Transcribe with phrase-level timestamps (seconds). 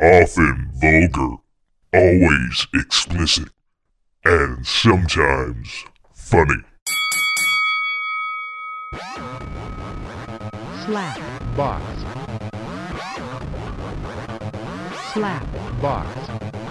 [0.00, 1.36] often vulgar,
[1.92, 3.48] always explicit,
[4.24, 5.84] and sometimes
[6.14, 6.62] funny.
[10.86, 11.18] slap,
[11.56, 11.82] box,
[15.12, 15.44] slap,
[15.82, 16.65] box,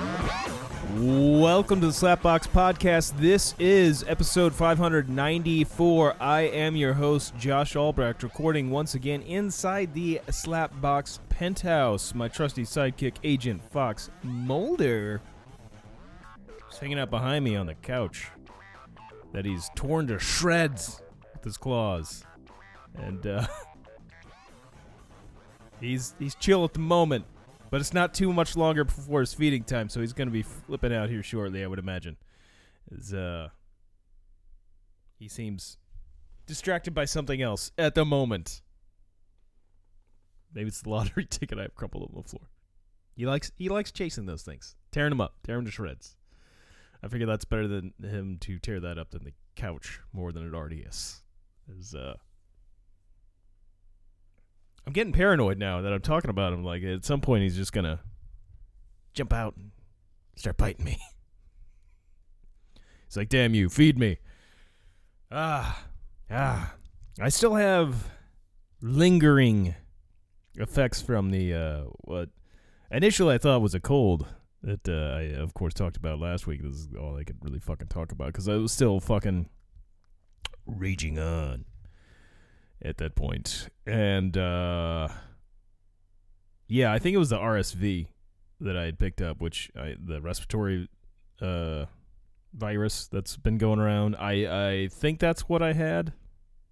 [0.98, 3.18] Welcome to the Slapbox Podcast.
[3.18, 6.16] This is episode 594.
[6.22, 12.16] I am your host, Josh Albrecht, recording once again inside the Slapbox penthouse.
[12.16, 15.20] My trusty sidekick, Agent Fox Mulder,
[16.72, 18.28] is hanging out behind me on the couch
[19.34, 21.02] that he's torn to shreds
[21.34, 22.24] with his claws.
[22.96, 23.46] And, uh,.
[25.82, 27.26] He's he's chill at the moment,
[27.76, 30.44] but it's not too much longer before his feeding time, so he's going to be
[30.44, 32.16] flipping out here shortly, I would imagine.
[32.90, 33.50] Is uh
[35.20, 35.76] he seems
[36.48, 38.62] distracted by something else at the moment.
[40.54, 42.48] Maybe it's the lottery ticket I have crumpled on the floor.
[43.14, 46.16] He likes he likes chasing those things, tearing them up, tearing them to shreds.
[47.04, 50.48] I figure that's better than him to tear that up than the couch more than
[50.48, 51.24] it already is.
[51.78, 52.14] Is uh
[54.86, 56.64] I'm getting paranoid now that I'm talking about him.
[56.64, 58.00] Like at some point he's just gonna
[59.14, 59.72] jump out and
[60.36, 61.00] start biting me.
[63.08, 64.20] He's like, "Damn you, feed me."
[65.32, 65.86] Ah,
[66.30, 66.76] ah.
[67.20, 68.12] I still have
[68.82, 69.76] lingering
[70.56, 72.30] effects from the uh, what
[72.92, 74.28] initially I thought was a cold
[74.62, 76.62] that uh, I of course talked about last week.
[76.62, 79.50] This is all I could really fucking talk about because I was still fucking
[80.66, 81.66] raging on
[82.86, 83.70] at that point.
[83.86, 85.08] And uh
[86.68, 88.08] yeah, I think it was the RSV
[88.62, 90.90] that I had picked up, which I the respiratory
[91.42, 91.86] uh
[92.54, 94.16] virus that's been going around.
[94.16, 96.14] I I think that's what I had.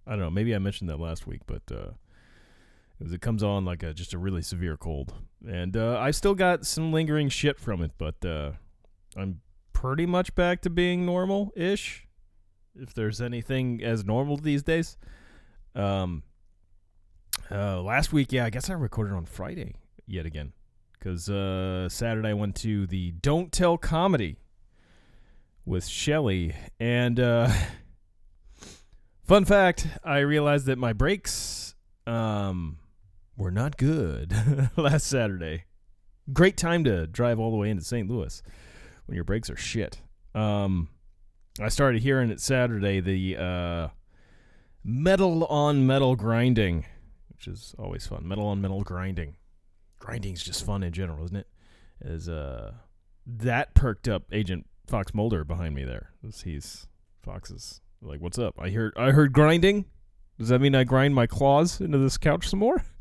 [0.06, 1.92] I don't know, maybe I mentioned that last week, but uh
[3.00, 5.14] it, comes on like a just a really severe cold.
[5.46, 8.52] And uh I still got some lingering shit from it, but uh
[9.16, 9.40] I'm
[9.72, 12.06] pretty much back to being normal ish.
[12.74, 14.96] If there's anything as normal these days.
[15.74, 16.22] Um,
[17.50, 19.74] uh, last week, yeah, I guess I recorded on Friday
[20.06, 20.52] yet again
[20.98, 24.38] because uh, Saturday I went to the Don't Tell comedy
[25.66, 27.50] with Shelly, and uh,
[29.24, 31.74] fun fact, I realized that my brakes
[32.06, 32.78] um
[33.36, 34.34] were not good
[34.76, 35.64] last Saturday.
[36.32, 38.08] Great time to drive all the way into St.
[38.08, 38.42] Louis
[39.06, 40.00] when your brakes are shit.
[40.34, 40.88] Um,
[41.60, 43.88] I started hearing it Saturday the uh
[44.84, 46.84] metal on metal grinding,
[47.30, 48.28] which is always fun.
[48.28, 49.36] Metal on metal grinding.
[49.98, 51.46] Grinding's just fun in general, isn't it?
[52.02, 52.74] As uh
[53.26, 56.10] that perked up Agent Fox Mulder behind me there.
[56.44, 56.86] He's
[57.22, 58.54] Fox is like, "What's up?
[58.58, 59.86] I heard I heard grinding.
[60.38, 62.84] Does that mean I grind my claws into this couch some more?"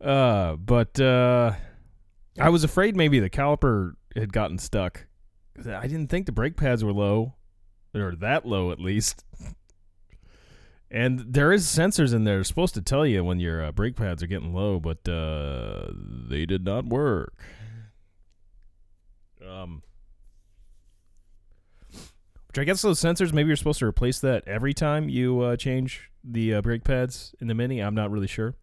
[0.00, 1.52] Uh, but uh
[2.36, 5.06] I was afraid maybe the caliper had gotten stuck.
[5.56, 7.34] I didn't think the brake pads were low
[7.94, 9.24] or that low at least.
[10.90, 14.22] And there is sensors in there supposed to tell you when your uh, brake pads
[14.22, 15.86] are getting low, but uh,
[16.28, 17.32] they did not work.
[19.42, 19.82] Um,
[22.46, 25.56] which I guess those sensors maybe you're supposed to replace that every time you uh,
[25.56, 27.80] change the uh, brake pads in the Mini.
[27.80, 28.54] I'm not really sure.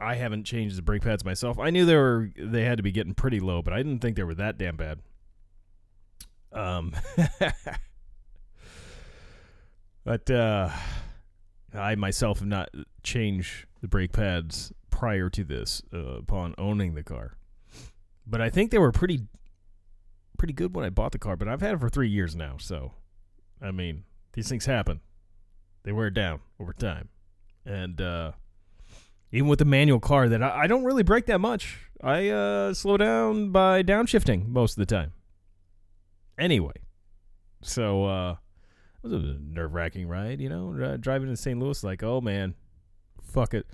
[0.00, 1.56] I haven't changed the brake pads myself.
[1.60, 4.16] I knew they were they had to be getting pretty low, but I didn't think
[4.16, 4.98] they were that damn bad.
[6.52, 6.94] Um.
[10.04, 10.70] But uh,
[11.74, 12.70] I myself have not
[13.02, 17.36] changed the brake pads prior to this uh, upon owning the car.
[18.26, 19.20] But I think they were pretty
[20.38, 22.56] pretty good when I bought the car, but I've had it for 3 years now,
[22.58, 22.94] so
[23.60, 25.00] I mean, these things happen.
[25.84, 27.08] They wear down over time.
[27.64, 28.32] And uh,
[29.30, 31.78] even with the manual car that I, I don't really brake that much.
[32.02, 35.12] I uh, slow down by downshifting most of the time.
[36.38, 36.74] Anyway,
[37.60, 38.36] so uh,
[39.02, 41.58] was a nerve wracking ride, you know, driving to St.
[41.58, 41.82] Louis.
[41.82, 42.54] Like, oh man,
[43.22, 43.66] fuck it.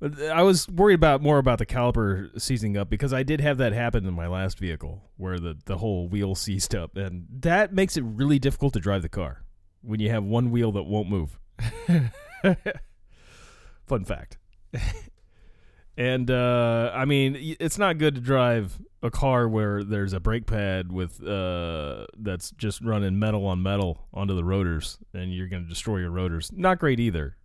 [0.00, 3.72] I was worried about more about the caliper seizing up because I did have that
[3.72, 7.96] happen in my last vehicle where the the whole wheel seized up, and that makes
[7.96, 9.44] it really difficult to drive the car
[9.82, 11.38] when you have one wheel that won't move.
[13.86, 14.38] Fun fact.
[15.98, 20.46] and uh, I mean, it's not good to drive a car where there's a brake
[20.46, 25.64] pad with uh, that's just running metal on metal onto the rotors, and you're going
[25.64, 26.52] to destroy your rotors.
[26.54, 27.36] Not great either,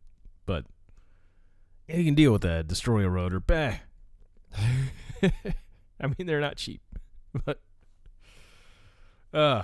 [0.46, 0.66] but
[1.88, 2.68] you can deal with that.
[2.68, 3.74] Destroy a rotor, bah.
[4.54, 6.82] I mean, they're not cheap,
[7.46, 7.60] but
[9.34, 9.64] uh,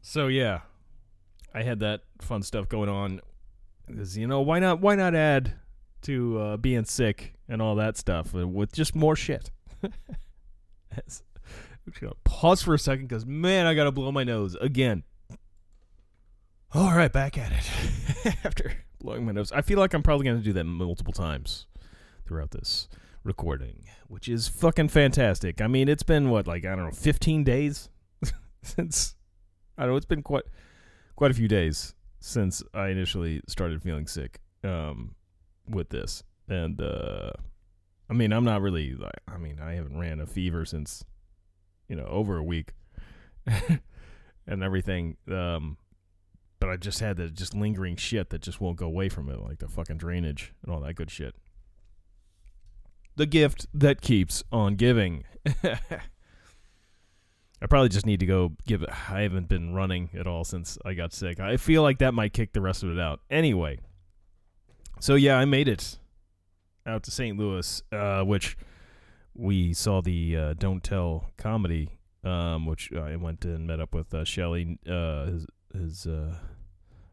[0.00, 0.60] so yeah,
[1.52, 3.20] I had that fun stuff going on.
[3.88, 4.80] Because you know, why not?
[4.80, 5.54] Why not add
[6.02, 9.50] to uh, being sick and all that stuff uh, with just more shit.
[9.82, 9.92] I'm
[11.08, 11.22] just
[12.00, 15.02] gonna pause for a second because man, I gotta blow my nose again.
[16.72, 18.36] All right, back at it.
[18.44, 21.66] After blowing my nose, I feel like I'm probably gonna do that multiple times
[22.26, 22.88] throughout this
[23.24, 25.60] recording, which is fucking fantastic.
[25.60, 27.88] I mean, it's been what, like I don't know, 15 days
[28.62, 29.14] since
[29.76, 29.96] I don't know.
[29.96, 30.44] It's been quite
[31.16, 35.14] quite a few days since I initially started feeling sick um,
[35.68, 37.30] with this, and uh,
[38.10, 39.20] I mean, I'm not really like.
[39.26, 41.04] I mean, I haven't ran a fever since
[41.88, 42.72] you know over a week
[44.46, 45.16] and everything.
[45.30, 45.76] Um,
[46.60, 49.40] but I just had the just lingering shit that just won't go away from it,
[49.40, 51.34] like the fucking drainage and all that good shit.
[53.16, 55.24] The gift that keeps on giving.
[57.60, 58.90] I probably just need to go give it.
[59.10, 61.40] I haven't been running at all since I got sick.
[61.40, 63.20] I feel like that might kick the rest of it out.
[63.30, 63.80] Anyway,
[65.00, 65.98] so yeah, I made it
[66.86, 67.38] out to St.
[67.38, 68.56] Louis, uh, which
[69.34, 74.12] we saw the uh, Don't Tell comedy, um, which I went and met up with
[74.12, 76.34] uh, Shelly, uh, his, his uh,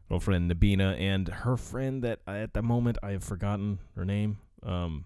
[0.08, 4.38] girlfriend Nabina, and her friend that I, at the moment I have forgotten her name.
[4.62, 5.04] Um,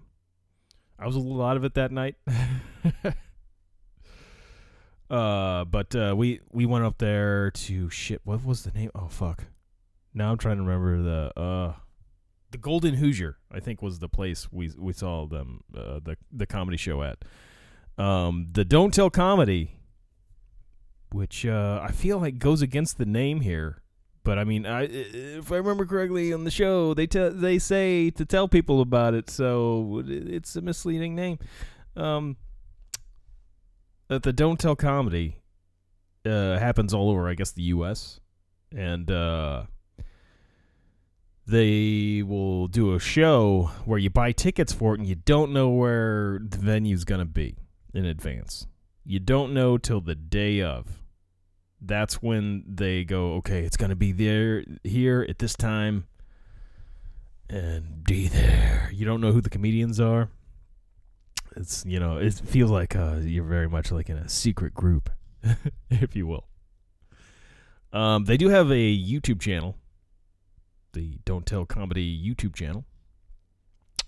[0.99, 2.17] I was a little out of it that night.
[5.11, 8.21] uh, but uh, we we went up there to shit.
[8.25, 8.91] What was the name?
[8.95, 9.45] Oh fuck!
[10.15, 11.75] Now I'm trying to remember the
[12.51, 13.39] the Golden Hoosier.
[13.51, 17.25] I think was the place we we saw them uh, the the comedy show at.
[17.99, 19.73] Um, the Don't Tell comedy,
[21.13, 23.83] which uh, I feel like goes against the name here.
[24.23, 28.11] But I mean, I, if I remember correctly on the show, they tell they say
[28.11, 31.39] to tell people about it, so it's a misleading name.
[31.97, 32.37] Um,
[34.09, 35.41] that the Don't Tell comedy
[36.27, 38.21] uh, happens all over, I guess, the U.S.
[38.75, 39.65] and uh,
[41.51, 45.69] they will do a show where you buy tickets for it and you don't know
[45.69, 47.57] where the venue's gonna be
[47.93, 48.67] in advance.
[49.05, 51.03] You don't know till the day of.
[51.81, 56.07] That's when they go, okay, it's gonna be there here at this time
[57.49, 58.91] and be there.
[58.95, 60.31] You don't know who the comedians are.
[61.57, 65.11] It's you know, it feels like uh, you're very much like in a secret group,
[65.91, 66.47] if you will.
[67.93, 69.77] Um, they do have a YouTube channel,
[70.93, 72.85] the Don't Tell Comedy YouTube channel,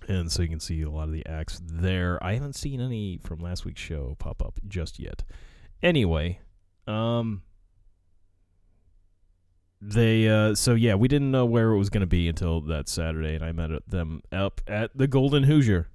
[0.09, 2.23] and so you can see a lot of the acts there.
[2.23, 5.23] I haven't seen any from last week's show pop up just yet.
[5.83, 6.41] Anyway,
[6.87, 7.43] um,
[9.81, 12.89] they uh, so yeah, we didn't know where it was going to be until that
[12.89, 15.89] Saturday, and I met them up at the Golden Hoosier,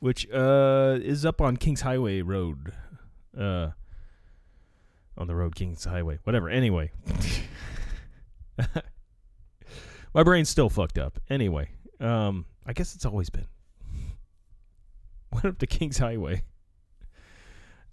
[0.00, 2.72] which uh is up on Kings Highway Road,
[3.38, 3.70] uh,
[5.16, 6.48] on the road Kings Highway, whatever.
[6.48, 6.90] Anyway,
[10.14, 11.18] my brain's still fucked up.
[11.28, 11.70] Anyway,
[12.00, 13.46] um, I guess it's always been.
[15.32, 16.44] Went up to Kings Highway.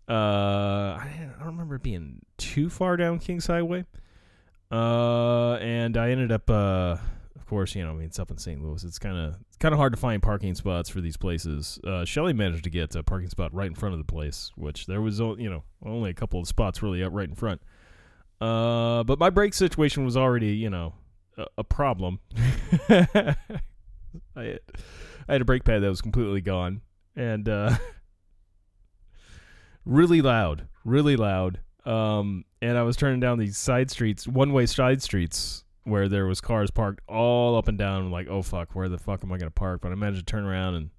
[0.07, 3.85] Uh, I don't remember being too far down Kings Highway.
[4.71, 6.97] Uh, and I ended up, uh,
[7.35, 8.63] of course, you know, I mean, it's up in St.
[8.63, 8.83] Louis.
[8.83, 11.79] It's kind of it's kind of hard to find parking spots for these places.
[11.85, 14.85] Uh, Shelly managed to get a parking spot right in front of the place, which
[14.85, 17.61] there was, you know, only a couple of spots really up right in front.
[18.39, 20.93] Uh, but my brake situation was already, you know,
[21.57, 22.19] a, problem.
[22.89, 23.35] I
[24.35, 24.59] had,
[25.27, 26.81] I had a brake pad that was completely gone
[27.15, 27.75] and uh,
[29.85, 31.59] really loud, really loud.
[31.85, 36.41] Um, and I was turning down these side streets, one-way side streets, where there was
[36.41, 38.03] cars parked all up and down.
[38.03, 39.81] I'm like, oh fuck, where the fuck am I gonna park?
[39.81, 40.89] But I managed to turn around and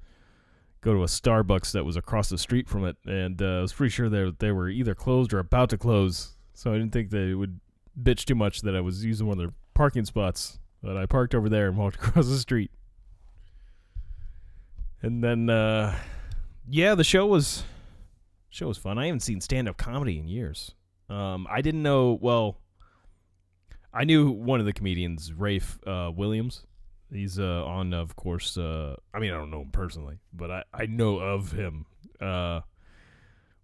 [0.81, 3.73] go to a Starbucks that was across the street from it, and uh, I was
[3.73, 6.37] pretty sure they they were either closed or about to close.
[6.55, 7.61] So I didn't think they would
[8.01, 10.59] bitch too much that I was using one of their parking spots.
[10.83, 12.71] But I parked over there and walked across the street.
[15.01, 15.97] And then, uh,
[16.69, 17.65] yeah, the show was
[18.51, 18.99] show was fun.
[18.99, 20.75] I haven't seen stand up comedy in years.
[21.09, 22.19] Um, I didn't know.
[22.21, 22.59] Well,
[23.93, 26.65] I knew one of the comedians, Rafe uh, Williams.
[27.13, 28.57] He's uh, on, of course.
[28.57, 31.85] Uh, I mean, I don't know him personally, but I, I know of him.
[32.21, 32.61] Uh,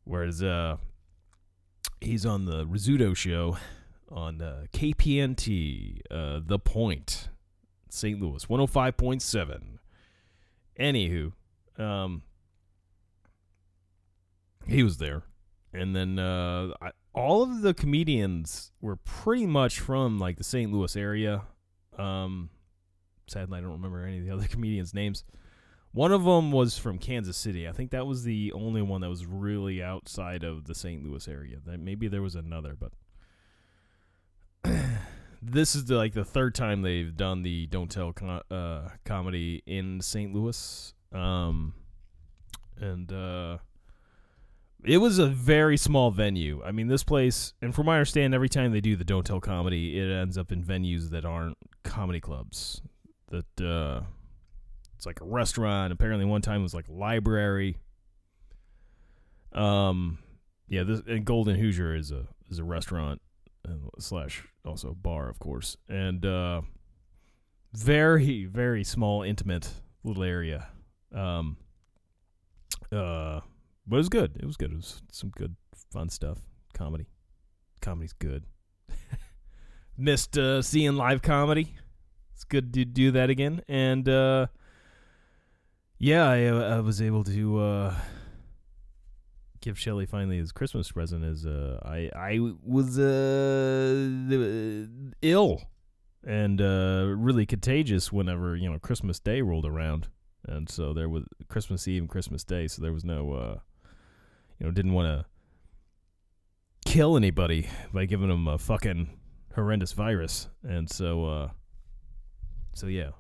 [0.05, 0.77] whereas uh,
[2.01, 3.57] he's on the Rizzuto show
[4.11, 7.29] on uh, KPNT, uh, The Point,
[7.91, 8.21] St.
[8.21, 9.61] Louis, 105.7.
[10.79, 11.33] Anywho,
[11.79, 12.23] um,
[14.67, 15.23] he was there.
[15.73, 20.73] And then uh, I, all of the comedians were pretty much from like the St.
[20.73, 21.43] Louis area.
[21.99, 22.51] Um,
[23.27, 25.25] sadly, I don't remember any of the other comedians' names.
[25.93, 27.67] One of them was from Kansas City.
[27.67, 31.03] I think that was the only one that was really outside of the St.
[31.03, 31.57] Louis area.
[31.65, 32.93] That maybe there was another, but
[35.43, 39.63] this is the, like the third time they've done the Don't Tell com- uh, comedy
[39.67, 40.35] in St.
[40.35, 40.95] Louis.
[41.13, 41.75] Um,
[42.81, 43.59] and uh,
[44.85, 46.63] it was a very small venue.
[46.65, 49.25] I mean, this place, and from my I understand, every time they do the Don't
[49.25, 52.81] Tell comedy, it ends up in venues that aren't comedy clubs.
[53.31, 54.03] That uh,
[54.97, 55.93] it's like a restaurant.
[55.93, 57.77] Apparently, one time it was like a library.
[59.53, 60.19] Um,
[60.69, 63.21] yeah, this and Golden Hoosier is a is a restaurant
[63.69, 66.63] uh, slash also bar, of course, and uh,
[67.73, 69.69] very very small, intimate
[70.05, 70.69] little area.
[71.15, 71.57] Um,
[72.93, 73.41] uh,
[73.87, 74.37] but it was good.
[74.37, 74.73] It was good.
[74.73, 75.57] It was some good,
[75.93, 76.39] fun stuff.
[76.75, 77.07] Comedy,
[77.81, 78.45] comedy's good.
[79.97, 81.75] Missed uh, seeing live comedy.
[82.35, 84.47] It's good to do that again, and uh,
[85.99, 87.95] yeah, I, uh, I was able to uh,
[89.61, 91.25] give Shelly finally his Christmas present.
[91.25, 94.87] Is uh, I I was uh,
[95.23, 95.63] ill
[96.25, 100.09] and uh, really contagious whenever you know Christmas Day rolled around,
[100.47, 103.59] and so there was Christmas Eve and Christmas Day, so there was no uh,
[104.59, 109.11] you know didn't want to kill anybody by giving them a fucking
[109.55, 111.49] horrendous virus, and so uh,
[112.75, 113.11] so yeah,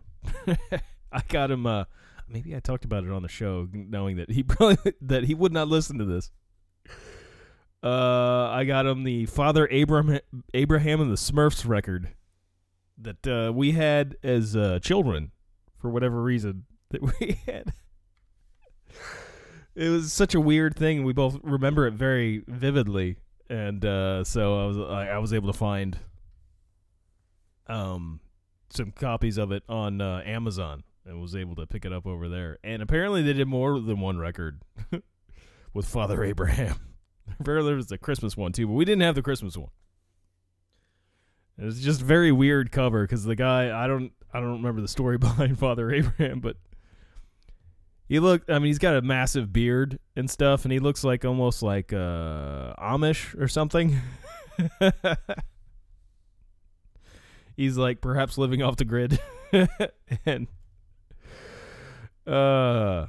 [1.13, 1.67] I got him.
[1.67, 1.85] Uh,
[2.29, 5.53] maybe I talked about it on the show, knowing that he probably that he would
[5.53, 6.31] not listen to this.
[7.83, 10.19] Uh, I got him the Father Abraham
[10.53, 12.09] Abraham and the Smurfs record
[13.01, 15.31] that uh, we had as uh, children
[15.81, 17.73] for whatever reason that we had.
[19.77, 21.05] It was such a weird thing.
[21.05, 23.17] We both remember it very vividly,
[23.49, 25.99] and uh, so I was I, I was able to find
[27.69, 28.19] um
[28.71, 32.29] some copies of it on uh, Amazon and was able to pick it up over
[32.29, 32.59] there.
[32.63, 34.61] And apparently they did more than one record
[35.75, 36.77] with Father Abraham.
[37.41, 39.71] apparently there was a Christmas one too, but we didn't have the Christmas one.
[41.59, 44.89] It was just very weird cover because the guy I don't I don't remember the
[44.89, 46.57] story behind Father Abraham, but
[48.09, 48.49] he looked.
[48.49, 51.93] I mean, he's got a massive beard and stuff, and he looks like almost like
[51.93, 53.99] uh, Amish or something.
[57.57, 59.21] he's like perhaps living off the grid,
[60.25, 60.47] and
[62.29, 63.07] uh,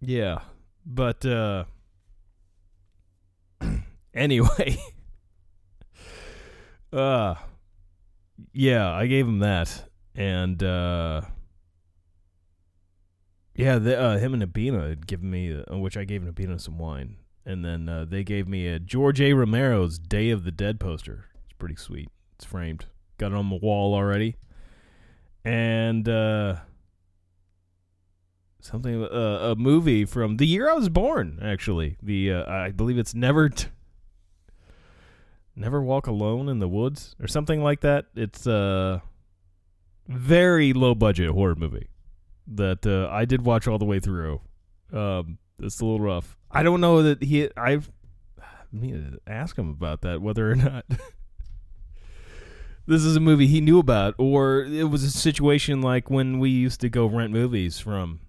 [0.00, 0.40] yeah,
[0.84, 1.64] but uh,
[4.14, 4.78] anyway,
[6.92, 7.34] uh,
[8.52, 11.22] yeah, I gave him that, and uh,
[13.54, 16.78] yeah, the, uh, him and Nabina had given me, uh, which I gave Nabina some
[16.78, 19.32] wine, and then uh, they gave me a George A.
[19.32, 21.26] Romero's Day of the Dead poster.
[21.44, 22.08] It's pretty sweet.
[22.36, 22.86] It's framed.
[23.18, 24.36] Got it on the wall already,
[25.44, 26.56] and uh,
[28.66, 31.38] something uh, a movie from the year I was born.
[31.42, 33.48] Actually, the uh, I believe it's never.
[33.48, 33.68] T-
[35.58, 38.04] Never Walk Alone in the Woods or something like that.
[38.14, 39.02] It's a
[40.06, 41.88] very low budget horror movie
[42.46, 44.42] that uh, I did watch all the way through.
[44.92, 46.36] Um, it's a little rough.
[46.50, 47.48] I don't know that he.
[47.56, 47.90] I've
[48.38, 50.84] I need to ask him about that whether or not
[52.86, 56.50] this is a movie he knew about, or it was a situation like when we
[56.50, 58.20] used to go rent movies from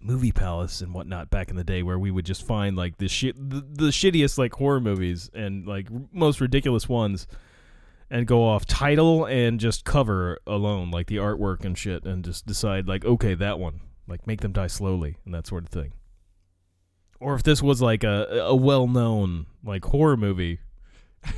[0.00, 3.08] Movie Palace and whatnot back in the day, where we would just find like the
[3.08, 7.26] shit, the, the shittiest like horror movies and like r- most ridiculous ones,
[8.10, 12.46] and go off title and just cover alone, like the artwork and shit, and just
[12.46, 15.92] decide like, okay, that one, like make them die slowly and that sort of thing.
[17.20, 20.60] Or if this was like a a well known like horror movie.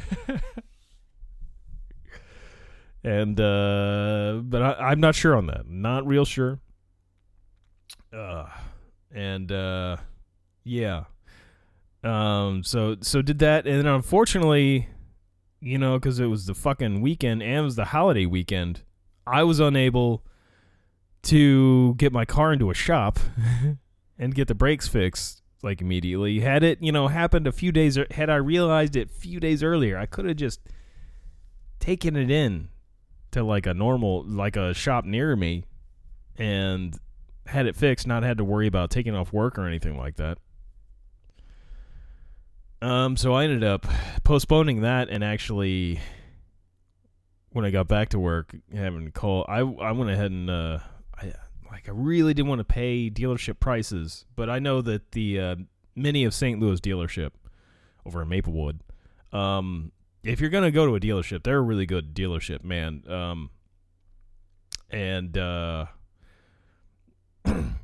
[3.05, 5.67] and uh but I, I'm not sure on that.
[5.69, 6.61] Not real sure.
[8.13, 8.47] Uh,
[9.11, 9.97] and uh,
[10.65, 11.05] yeah.
[12.05, 12.63] Um.
[12.65, 14.89] So so did that, and then unfortunately,
[15.61, 18.83] you know, because it was the fucking weekend and it was the holiday weekend,
[19.27, 20.25] I was unable
[21.25, 23.21] to get my car into a shop
[24.19, 26.41] and get the brakes fixed like immediately.
[26.41, 29.63] Had it, you know, happened a few days, had I realized it a few days
[29.63, 30.61] earlier, I could have just
[31.79, 32.69] taken it in
[33.31, 35.65] to like a normal, like a shop near me,
[36.37, 36.99] and
[37.53, 40.39] had it fixed, not had to worry about taking off work or anything like that.
[42.81, 43.87] Um, so I ended up
[44.25, 46.01] postponing that and actually,
[47.51, 49.45] when I got back to work, having to call.
[49.49, 50.79] I I went ahead and uh,
[51.17, 51.33] I
[51.71, 55.57] like I really didn't want to pay dealership prices, but I know that the uh,
[55.95, 56.59] Mini of St.
[56.59, 57.31] Louis dealership
[58.05, 58.81] over in Maplewood,
[59.33, 59.93] um,
[60.25, 63.05] if you're gonna go to a dealership, they're a really good dealership, man.
[63.09, 63.51] Um,
[64.91, 65.87] and uh,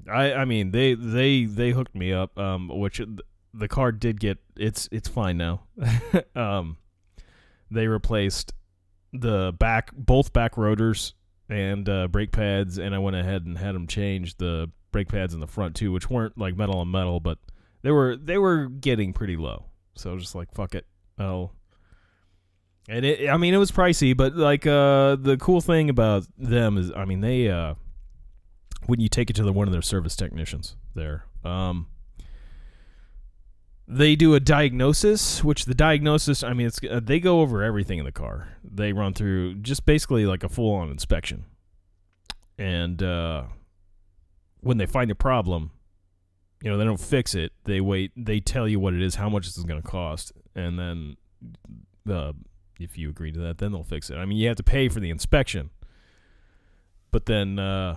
[0.08, 3.00] I I mean they they they hooked me up, um, which
[3.54, 5.62] the car did get it's it's fine now.
[6.34, 6.76] um,
[7.70, 8.52] they replaced
[9.12, 11.14] the back both back rotors
[11.48, 15.34] and uh, brake pads, and I went ahead and had them change the brake pads
[15.34, 17.38] in the front too, which weren't like metal on metal, but
[17.82, 19.66] they were they were getting pretty low.
[19.94, 20.86] So just like, fuck it,
[21.18, 21.54] I'll.
[22.90, 26.78] And it, I mean, it was pricey, but like uh, the cool thing about them
[26.78, 27.74] is, I mean, they uh,
[28.86, 31.86] when you take it to the, one of their service technicians there, um,
[33.86, 37.98] they do a diagnosis, which the diagnosis, I mean, it's uh, they go over everything
[37.98, 38.48] in the car.
[38.62, 41.46] They run through just basically like a full on inspection,
[42.58, 43.44] and uh,
[44.60, 45.70] when they find a problem,
[46.62, 47.52] you know, they don't fix it.
[47.64, 48.12] They wait.
[48.14, 51.16] They tell you what it is, how much this is going to cost, and then
[52.10, 52.32] uh,
[52.78, 54.16] if you agree to that, then they'll fix it.
[54.16, 55.70] I mean, you have to pay for the inspection,
[57.10, 57.96] but then uh,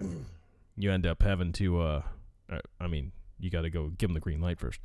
[0.76, 1.80] you end up having to.
[1.80, 2.02] Uh,
[2.50, 4.80] I- I mean, you got to go give them the green light first.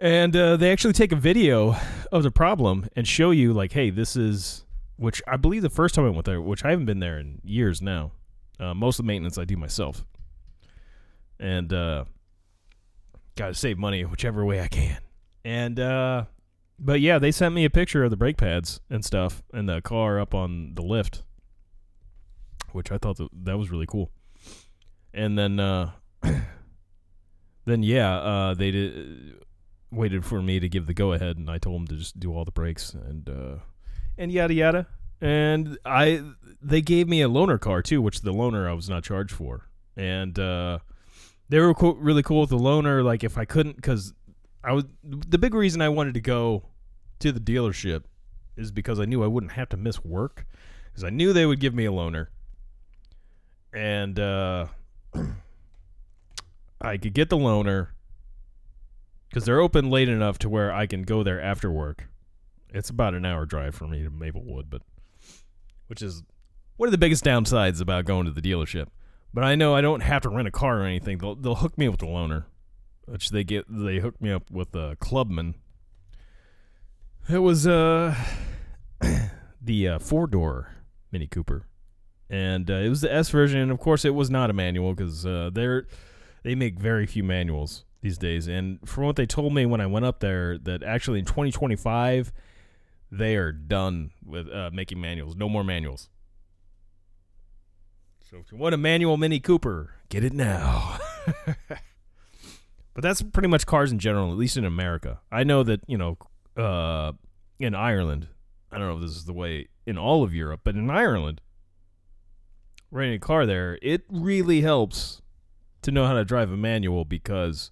[0.00, 1.74] And uh, they actually take a video
[2.12, 4.64] of the problem and show you, like, hey, this is.
[4.96, 7.40] Which I believe the first time I went there, which I haven't been there in
[7.44, 8.10] years now.
[8.58, 10.04] Uh, most of the maintenance I do myself.
[11.38, 12.04] And uh,
[13.36, 14.98] got to save money whichever way I can.
[15.44, 16.24] And uh,
[16.80, 19.80] but yeah, they sent me a picture of the brake pads and stuff and the
[19.80, 21.22] car up on the lift,
[22.72, 24.10] which I thought that, that was really cool.
[25.14, 25.92] And then uh,
[27.64, 29.38] then yeah, uh, they did
[29.90, 32.34] waited for me to give the go ahead, and I told them to just do
[32.34, 33.56] all the breaks and uh,
[34.16, 34.86] and yada yada.
[35.20, 36.22] And I
[36.62, 39.68] they gave me a loaner car too, which the loaner I was not charged for,
[39.96, 40.78] and uh,
[41.48, 43.02] they were co- really cool with the loaner.
[43.02, 44.12] Like if I couldn't, because
[44.62, 46.66] I was the big reason I wanted to go
[47.20, 48.04] to the dealership
[48.56, 50.46] is because I knew I wouldn't have to miss work,
[50.86, 52.28] because I knew they would give me a loaner,
[53.72, 54.66] and uh,
[56.80, 57.88] I could get the loaner
[59.28, 62.08] because they're open late enough to where I can go there after work.
[62.70, 64.82] It's about an hour drive for me to Maplewood, but
[65.86, 66.22] which is
[66.76, 68.86] one of the biggest downsides about going to the dealership.
[69.32, 71.18] But I know I don't have to rent a car or anything.
[71.18, 72.44] They'll they'll hook me up with the loaner,
[73.06, 73.66] which they get.
[73.68, 75.54] They hooked me up with a clubman.
[77.28, 78.14] It was uh
[79.60, 80.72] the uh, four door
[81.12, 81.66] Mini Cooper,
[82.30, 83.60] and uh, it was the S version.
[83.60, 85.86] And of course, it was not a manual because uh, they're
[86.42, 88.46] they make very few manuals these days.
[88.46, 92.32] And from what they told me when I went up there, that actually in 2025
[93.10, 95.34] they are done with uh, making manuals.
[95.34, 96.08] No more manuals.
[98.30, 100.98] So if you want a manual Mini Cooper, get it now.
[101.68, 105.20] but that's pretty much cars in general, at least in America.
[105.32, 106.18] I know that you know
[106.56, 107.12] uh,
[107.58, 108.28] in Ireland.
[108.70, 111.40] I don't know if this is the way in all of Europe, but in Ireland,
[112.90, 115.22] renting a car there, it really helps
[115.82, 117.70] to know how to drive a manual because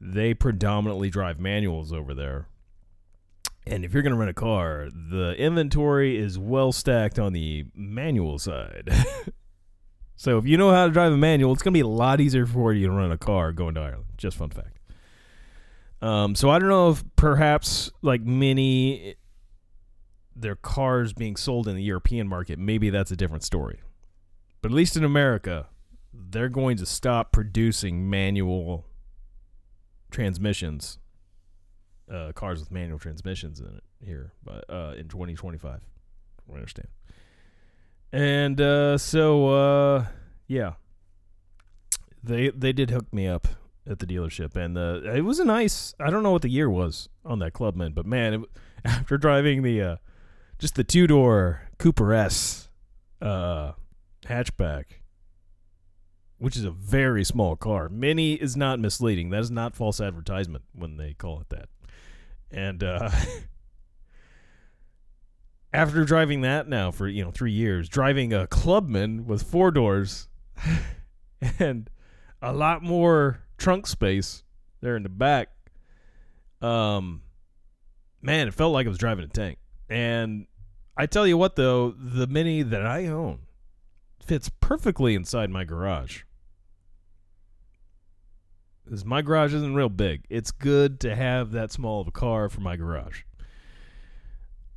[0.00, 2.48] they predominantly drive manuals over there.
[3.64, 7.66] And if you're going to rent a car, the inventory is well stacked on the
[7.74, 8.90] manual side.
[10.16, 12.20] so if you know how to drive a manual, it's going to be a lot
[12.20, 14.06] easier for you to rent a car going to Ireland.
[14.16, 14.78] Just fun fact.
[16.00, 19.14] Um, so I don't know if perhaps like Mini
[20.34, 23.80] their cars being sold in the European market, maybe that's a different story.
[24.62, 25.66] But at least in America,
[26.14, 28.86] they're going to stop producing manual
[30.10, 30.98] transmissions,
[32.10, 35.80] uh, cars with manual transmissions in it here, but uh, in 2025,
[36.48, 36.88] I understand.
[38.12, 40.04] And uh, so, uh,
[40.46, 40.74] yeah,
[42.22, 43.48] they they did hook me up
[43.88, 45.94] at the dealership, and uh, it was a nice.
[45.98, 48.40] I don't know what the year was on that Clubman, but man, it,
[48.84, 49.96] after driving the uh,
[50.58, 52.68] just the two door Cooper S
[53.22, 53.72] uh,
[54.26, 54.84] hatchback
[56.42, 57.88] which is a very small car.
[57.88, 59.30] Mini is not misleading.
[59.30, 61.68] That is not false advertisement when they call it that.
[62.50, 63.10] And uh,
[65.72, 70.26] after driving that now for you know three years, driving a Clubman with four doors
[71.60, 71.88] and
[72.42, 74.42] a lot more trunk space
[74.80, 75.50] there in the back,
[76.60, 77.22] um,
[78.20, 79.58] man, it felt like I was driving a tank.
[79.88, 80.48] And
[80.96, 83.46] I tell you what, though, the Mini that I own
[84.24, 86.22] fits perfectly inside my garage
[88.84, 90.24] because my garage isn't real big.
[90.28, 93.22] It's good to have that small of a car for my garage.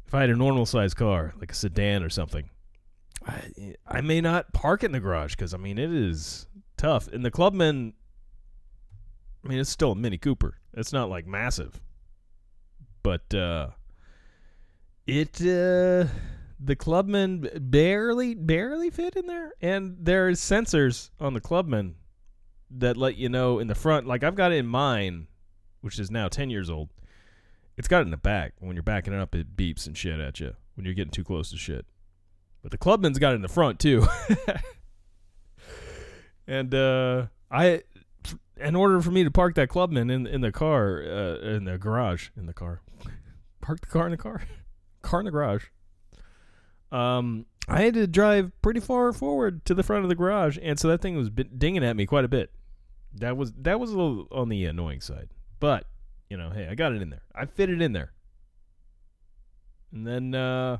[0.05, 2.49] If I had a normal sized car, like a sedan or something,
[3.27, 7.07] I, I may not park in the garage because I mean it is tough.
[7.07, 7.93] And the Clubman,
[9.43, 10.59] I mean it's still a Mini Cooper.
[10.73, 11.81] It's not like massive,
[13.01, 13.69] but uh,
[15.07, 16.05] it uh,
[16.59, 21.95] the Clubman barely barely fit in there, and there's sensors on the Clubman
[22.71, 24.07] that let you know in the front.
[24.07, 25.27] Like I've got it in mine,
[25.81, 26.89] which is now ten years old.
[27.77, 28.53] It's got it in the back.
[28.59, 30.55] When you're backing it up, it beeps and shit at you.
[30.75, 31.85] when you're getting too close to shit.
[32.61, 34.07] But the clubman's got it in the front too.
[36.47, 37.83] and uh, I,
[38.57, 41.77] in order for me to park that clubman in in the car, uh, in the
[41.77, 42.81] garage, in the car,
[43.61, 44.43] park the car in the car,
[45.01, 45.65] car in the garage.
[46.95, 50.79] Um, I had to drive pretty far forward to the front of the garage, and
[50.79, 52.51] so that thing was dinging at me quite a bit.
[53.13, 55.29] That was that was a little on the annoying side,
[55.59, 55.87] but
[56.29, 57.23] you know, hey, I got it in there.
[57.33, 58.13] I fit it in there.
[59.91, 60.77] And then, uh,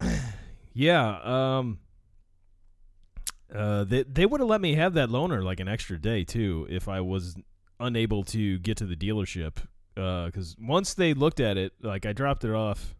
[0.74, 1.78] yeah, um,
[3.54, 6.66] uh, they they would have let me have that loaner like an extra day too
[6.68, 7.36] if I was
[7.78, 9.56] unable to get to the dealership.
[9.94, 12.94] Because once they looked at it, like I dropped it off.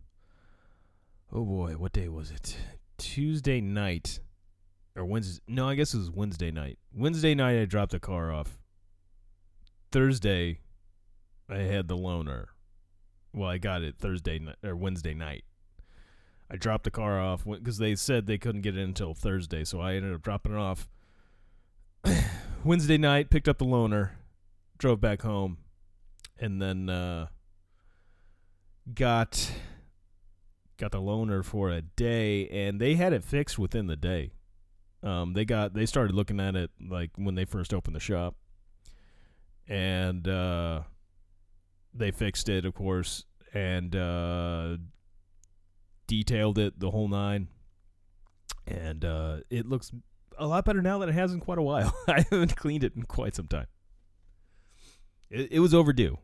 [1.32, 2.56] Oh boy, what day was it?
[2.98, 4.18] Tuesday night
[4.96, 5.40] or Wednesday?
[5.46, 6.78] No, I guess it was Wednesday night.
[6.92, 8.58] Wednesday night, I dropped the car off.
[9.92, 10.58] Thursday,
[11.48, 12.46] I had the loaner.
[13.32, 15.44] Well, I got it Thursday ni- or Wednesday night.
[16.50, 19.80] I dropped the car off because they said they couldn't get it until Thursday, so
[19.80, 20.88] I ended up dropping it off
[22.64, 23.30] Wednesday night.
[23.30, 24.10] Picked up the loaner,
[24.78, 25.58] drove back home,
[26.40, 27.28] and then uh,
[28.92, 29.52] got
[30.80, 34.32] got the loaner for a day, and they had it fixed within the day.
[35.02, 38.34] Um, they got they started looking at it like when they first opened the shop,
[39.68, 40.82] and uh,
[41.94, 44.76] they fixed it, of course, and uh,
[46.06, 47.48] detailed it the whole nine.
[48.66, 49.92] And uh, it looks
[50.38, 51.94] a lot better now than it has in quite a while.
[52.08, 53.66] I haven't cleaned it in quite some time.
[55.30, 56.18] It, it was overdue.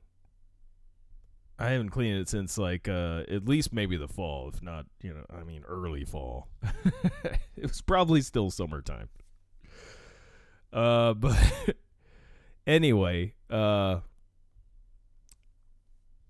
[1.58, 5.14] I haven't cleaned it since like uh, at least maybe the fall, if not, you
[5.14, 6.48] know, I mean early fall.
[7.56, 9.08] it was probably still summertime.
[10.72, 11.36] Uh, but
[12.66, 14.00] anyway, uh,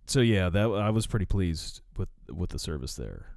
[0.06, 3.36] so yeah, that I was pretty pleased with with the service there.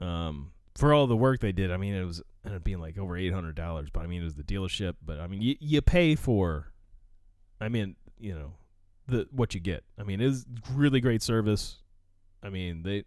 [0.00, 2.96] Um, for all the work they did, I mean, it was ended up being like
[2.96, 3.90] over eight hundred dollars.
[3.92, 4.94] But I mean, it was the dealership.
[5.04, 6.72] But I mean, you you pay for,
[7.60, 8.54] I mean, you know,
[9.06, 9.84] the what you get.
[9.98, 11.76] I mean, it was really great service.
[12.42, 13.04] I mean, they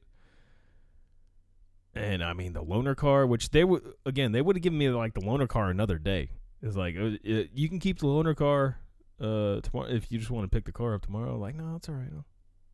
[1.95, 4.89] and I mean the loaner car, which they would again they would have given me
[4.89, 6.29] like the loaner car another day.
[6.61, 8.77] It's like uh, it, you can keep the loaner car
[9.21, 11.37] uh tomorrow if you just want to pick the car up tomorrow.
[11.37, 12.09] Like, no, it's all right.
[12.11, 12.25] I'll,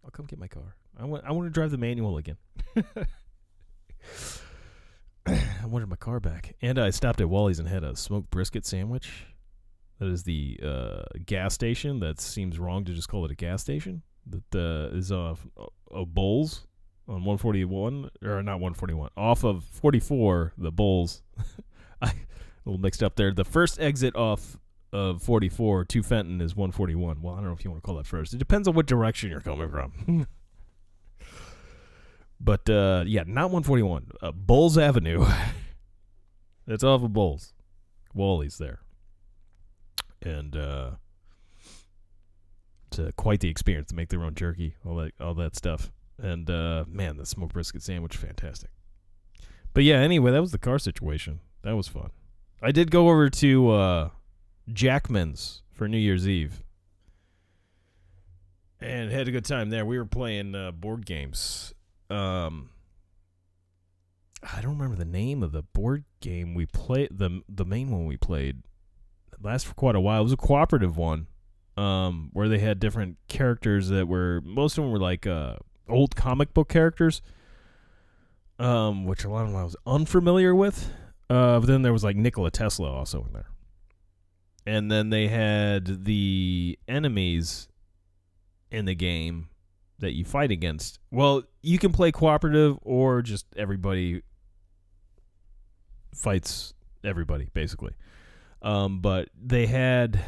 [0.06, 0.76] I'll come get my car.
[0.98, 2.38] I want I want to drive the manual again.
[5.26, 8.66] I wanted my car back, and I stopped at Wally's and had a smoked brisket
[8.66, 9.26] sandwich.
[10.00, 12.00] That is the uh, gas station.
[12.00, 14.02] That seems wrong to just call it a gas station.
[14.26, 15.46] That uh, is off
[15.92, 16.68] of Bowles
[17.08, 20.54] on 141 or not 141 off of 44.
[20.58, 21.22] The Bulls.
[22.02, 22.14] I
[22.66, 23.34] a little mixed up there.
[23.34, 24.58] The first exit off
[24.92, 27.22] of 44 to Fenton is 141.
[27.22, 28.34] Well, I don't know if you want to call that first.
[28.34, 30.28] It depends on what direction you're coming from.
[32.40, 34.12] but uh, yeah, not 141.
[34.22, 35.26] Uh, Bowles Avenue.
[36.68, 37.54] it's off of Bulls.
[38.14, 38.80] Wally's there.
[40.22, 40.92] And uh,
[42.98, 45.92] uh, quite the experience to make their own jerky, all that, all that stuff.
[46.22, 48.70] And uh, man, the smoked brisket sandwich, fantastic.
[49.74, 51.40] But yeah, anyway, that was the car situation.
[51.64, 52.10] That was fun.
[52.62, 54.10] I did go over to uh,
[54.72, 56.64] Jackman's for New Year's Eve
[58.82, 59.86] and had a good time there.
[59.86, 61.74] We were playing uh, board games.
[62.10, 62.70] Um,
[64.42, 67.10] I don't remember the name of the board game we played.
[67.18, 68.64] the The main one we played
[69.40, 70.22] it lasted for quite a while.
[70.22, 71.28] It was a cooperative one,
[71.78, 75.56] um, where they had different characters that were most of them were like uh,
[75.88, 77.22] old comic book characters,
[78.58, 80.92] um, which a lot of them I was unfamiliar with.
[81.30, 83.50] Uh, but then there was like Nikola Tesla also in there.
[84.66, 87.68] And then they had the enemies
[88.72, 89.50] in the game
[90.00, 91.00] that you fight against.
[91.12, 94.22] Well, you can play cooperative or just everybody
[96.14, 96.74] fights
[97.04, 97.94] everybody basically.
[98.62, 100.22] Um, but they had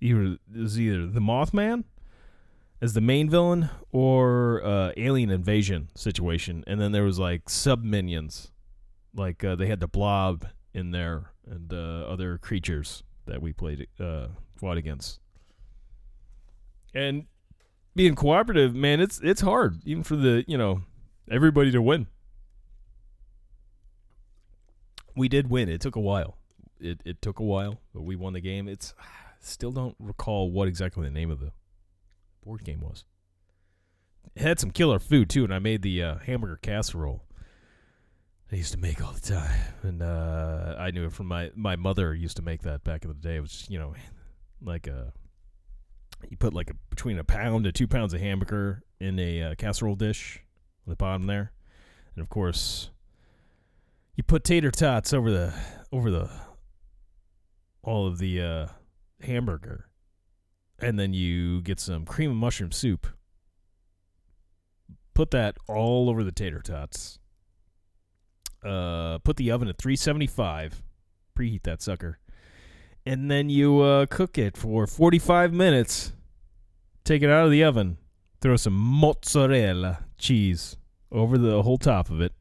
[0.00, 1.84] either it was either the Mothman
[2.80, 7.82] as the main villain or uh, alien invasion situation, and then there was like sub
[7.82, 8.52] minions,
[9.14, 13.86] like uh, they had the Blob in there and uh, other creatures that we played
[13.98, 15.20] uh, fought against.
[16.94, 17.26] And
[17.96, 20.82] being cooperative, man, it's it's hard even for the you know
[21.30, 22.06] everybody to win.
[25.16, 25.68] We did win.
[25.68, 26.36] It took a while.
[26.84, 28.68] It it took a while, but we won the game.
[28.68, 28.94] It's
[29.40, 31.52] still don't recall what exactly the name of the
[32.44, 33.04] board game was.
[34.34, 37.24] It had some killer food too, and I made the uh, hamburger casserole.
[38.52, 41.76] I used to make all the time, and uh, I knew it from my my
[41.76, 43.36] mother used to make that back in the day.
[43.36, 43.94] It was just, you know
[44.64, 45.12] like a
[46.28, 49.54] you put like a between a pound to two pounds of hamburger in a uh,
[49.56, 50.40] casserole dish
[50.86, 51.52] on the bottom there,
[52.14, 52.90] and of course,
[54.14, 55.52] you put tater tots over the
[55.92, 56.30] over the
[57.84, 58.66] all of the uh,
[59.20, 59.88] hamburger,
[60.78, 63.06] and then you get some cream and mushroom soup.
[65.14, 67.20] Put that all over the tater tots.
[68.64, 70.82] Uh, put the oven at 375.
[71.38, 72.18] Preheat that sucker.
[73.06, 76.12] And then you uh, cook it for 45 minutes.
[77.04, 77.98] Take it out of the oven.
[78.40, 80.76] Throw some mozzarella cheese
[81.12, 82.32] over the whole top of it.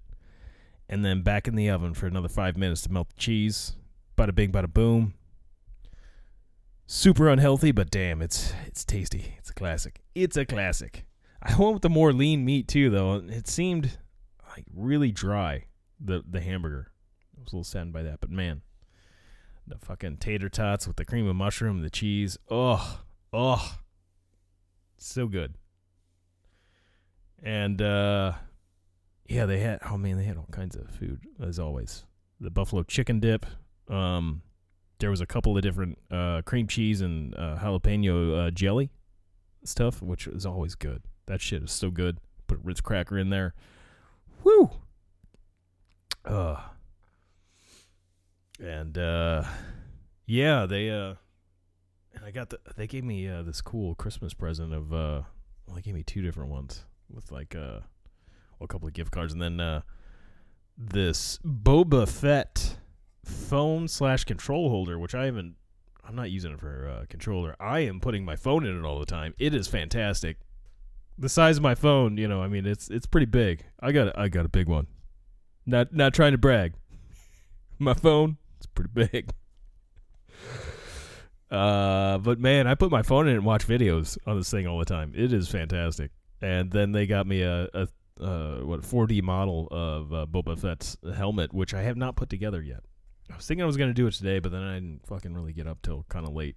[0.88, 3.76] And then back in the oven for another five minutes to melt the cheese.
[4.18, 5.14] Bada bing, bada boom.
[6.86, 9.36] Super unhealthy, but damn, it's it's tasty.
[9.40, 10.02] It's a classic.
[10.14, 11.06] It's a classic.
[11.42, 13.16] I went with the more lean meat too, though.
[13.16, 13.98] It seemed
[14.50, 15.66] like really dry.
[16.00, 16.92] The the hamburger.
[17.38, 18.62] I was a little saddened by that, but man,
[19.66, 22.38] the fucking tater tots with the cream of mushroom, the cheese.
[22.50, 23.78] Oh, oh,
[24.98, 25.56] so good.
[27.42, 28.34] And uh,
[29.28, 29.80] yeah, they had.
[29.90, 32.04] Oh man, they had all kinds of food as always.
[32.40, 33.46] The buffalo chicken dip.
[33.90, 34.42] Um,
[35.04, 38.90] there was a couple of different uh, cream cheese and uh, jalapeno uh, jelly
[39.66, 41.04] stuff, which is always good.
[41.26, 42.20] That shit is so good.
[42.48, 43.54] Put a Ritz cracker in there.
[44.46, 44.70] Woo.
[46.24, 46.56] Uh.
[48.64, 49.44] And uh,
[50.26, 51.16] yeah, they uh,
[52.16, 52.60] and I got the.
[52.78, 55.24] They gave me uh, this cool Christmas present of uh,
[55.68, 57.84] well, they gave me two different ones with like uh,
[58.58, 59.82] well, a couple of gift cards, and then uh,
[60.78, 62.78] this Boba Fett
[63.24, 65.56] phone slash control holder, which I haven't.
[66.06, 67.56] I'm not using it for uh, controller.
[67.60, 69.34] I am putting my phone in it all the time.
[69.40, 70.38] It is fantastic.
[71.18, 73.66] The size of my phone, you know, I mean, it's it's pretty big.
[73.80, 74.88] I got I got a big one.
[75.66, 76.74] Not not trying to brag.
[77.80, 79.30] My phone, it's pretty big.
[81.52, 84.80] Uh, but man, I put my phone in and watch videos on this thing all
[84.80, 85.14] the time.
[85.16, 86.10] It is fantastic.
[86.42, 87.88] And then they got me a, a
[88.20, 92.60] uh, what 4D model of uh, Boba Fett's helmet, which I have not put together
[92.60, 92.84] yet.
[93.34, 95.54] I was thinking I was to do it today, but then I didn't fucking really
[95.54, 96.56] get up till kind of late,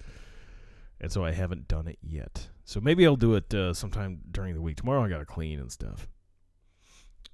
[1.00, 2.48] and so I haven't done it yet.
[2.66, 4.76] So maybe I'll do it uh, sometime during the week.
[4.76, 6.06] Tomorrow I got to clean and stuff.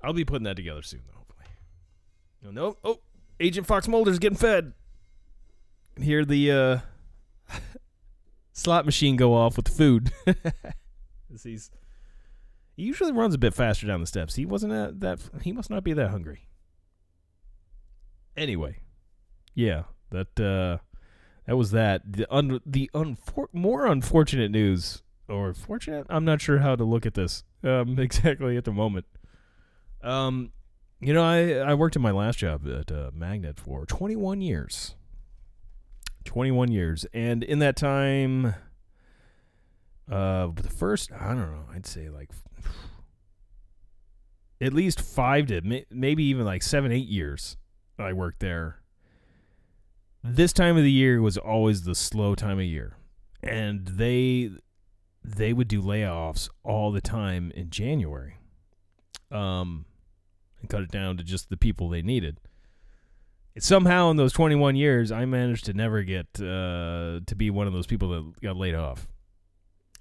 [0.03, 1.47] I'll be putting that together soon, though, hopefully.
[2.43, 3.01] No, no, oh,
[3.41, 4.73] Agent Fox Mulder's getting fed.
[6.01, 6.79] Hear the uh,
[8.53, 10.13] slot machine go off with the food.
[11.43, 11.71] He's
[12.77, 14.37] he usually runs a bit faster down the steps.
[14.37, 16.49] He wasn't that, that he must not be that hungry.
[18.37, 18.79] Anyway,
[19.55, 20.79] yeah, that uh,
[21.47, 22.03] that was that.
[22.05, 27.07] The un, the unfor- more unfortunate news, or fortunate, I'm not sure how to look
[27.07, 29.07] at this um, exactly at the moment.
[30.03, 30.51] Um,
[31.01, 34.95] you know, I I worked in my last job at uh, Magnet for 21 years.
[36.25, 38.55] 21 years, and in that time,
[40.11, 42.31] uh, the first I don't know, I'd say like
[44.61, 47.59] at least five to maybe even like seven, eight years
[47.99, 48.81] I worked there.
[50.23, 52.97] This time of the year was always the slow time of year,
[53.43, 54.51] and they
[55.23, 58.37] they would do layoffs all the time in January,
[59.31, 59.85] um,
[60.61, 62.41] and cut it down to just the people they needed.
[63.59, 67.73] Somehow, in those 21 years, I managed to never get uh, to be one of
[67.73, 69.07] those people that got laid off.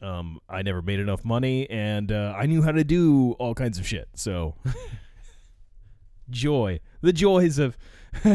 [0.01, 3.77] Um, I never made enough money, and uh, I knew how to do all kinds
[3.77, 4.07] of shit.
[4.15, 4.55] So,
[6.29, 7.77] joy, the joys of,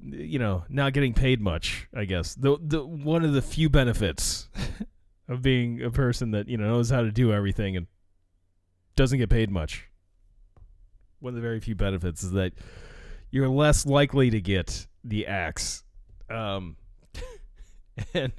[0.00, 1.88] you know, not getting paid much.
[1.94, 4.48] I guess the the one of the few benefits
[5.28, 7.86] of being a person that you know knows how to do everything and
[8.94, 9.88] doesn't get paid much.
[11.20, 12.52] One of the very few benefits is that
[13.30, 15.82] you're less likely to get the axe.
[16.30, 16.76] Um,
[18.14, 18.32] and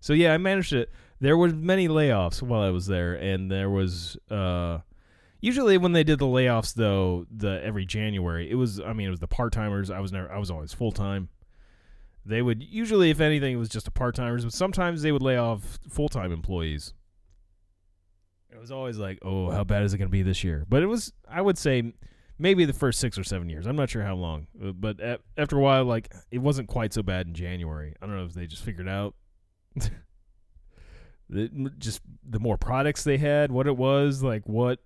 [0.00, 0.90] so yeah, I managed it.
[1.20, 4.78] There were many layoffs while I was there, and there was uh,
[5.44, 9.10] usually when they did the layoffs though, the every January, it was I mean it
[9.10, 9.90] was the part timers.
[9.90, 11.28] I was never I was always full time.
[12.26, 15.20] They would usually, if anything, it was just a part timers, but sometimes they would
[15.20, 16.94] lay off full time employees.
[18.50, 20.64] It was always like, oh, how bad is it going to be this year?
[20.66, 21.92] But it was, I would say,
[22.38, 23.66] maybe the first six or seven years.
[23.66, 26.94] I'm not sure how long, uh, but a- after a while, like it wasn't quite
[26.94, 27.94] so bad in January.
[28.00, 29.14] I don't know if they just figured out
[31.28, 34.78] the, just the more products they had, what it was, like what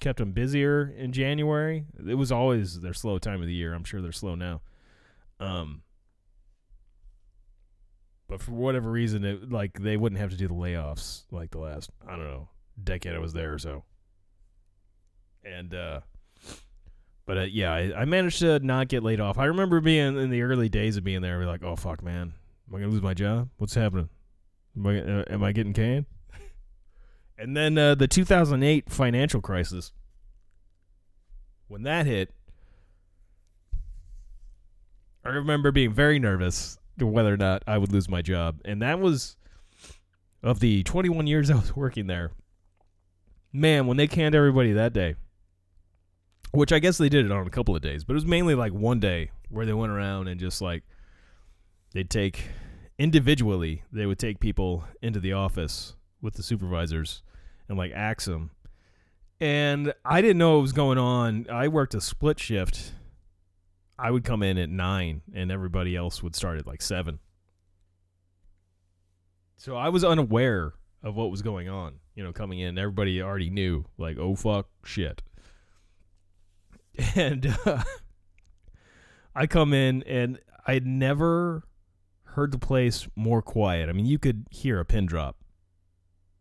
[0.00, 1.84] kept them busier in January.
[2.08, 3.74] It was always their slow time of the year.
[3.74, 4.62] I'm sure they're slow now.
[5.38, 5.82] Um,
[8.28, 11.58] but for whatever reason, it like they wouldn't have to do the layoffs like the
[11.58, 12.48] last I don't know
[12.82, 13.84] decade I was there or so.
[15.44, 16.00] And uh,
[17.26, 19.38] but uh, yeah, I, I managed to not get laid off.
[19.38, 22.32] I remember being in the early days of being there, be like, oh fuck, man,
[22.68, 23.48] am I gonna lose my job?
[23.58, 24.08] What's happening?
[24.76, 26.06] Am I uh, am I getting canned?
[27.40, 29.92] And then uh, the 2008 financial crisis,
[31.68, 32.34] when that hit,
[35.24, 38.60] I remember being very nervous whether or not I would lose my job.
[38.66, 39.38] And that was
[40.42, 42.32] of the 21 years I was working there.
[43.54, 45.14] Man, when they canned everybody that day,
[46.52, 48.54] which I guess they did it on a couple of days, but it was mainly
[48.54, 50.82] like one day where they went around and just like
[51.94, 52.48] they'd take
[52.98, 57.22] individually, they would take people into the office with the supervisors
[57.70, 57.92] and like
[58.24, 58.50] them.
[59.40, 61.46] And I didn't know what was going on.
[61.48, 62.92] I worked a split shift.
[63.98, 67.20] I would come in at nine, and everybody else would start at like seven.
[69.56, 71.94] So I was unaware of what was going on.
[72.14, 75.22] You know, coming in, everybody already knew, like, oh fuck, shit.
[77.14, 77.84] And uh,
[79.34, 81.62] I come in, and I'd never
[82.24, 83.88] heard the place more quiet.
[83.88, 85.36] I mean, you could hear a pin drop,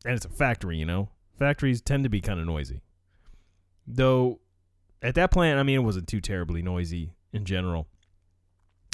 [0.03, 0.77] and it's a factory.
[0.77, 1.09] You know,
[1.39, 2.81] factories tend to be kind of noisy.
[3.87, 4.39] Though,
[5.01, 7.87] at that plant, I mean, it wasn't too terribly noisy in general.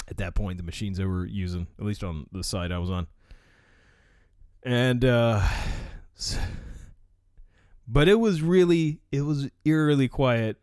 [0.08, 2.90] At that point, the machines they were using, at least on the side I was
[2.90, 3.08] on,
[4.66, 5.40] and uh
[7.88, 10.58] but it was really it was eerily quiet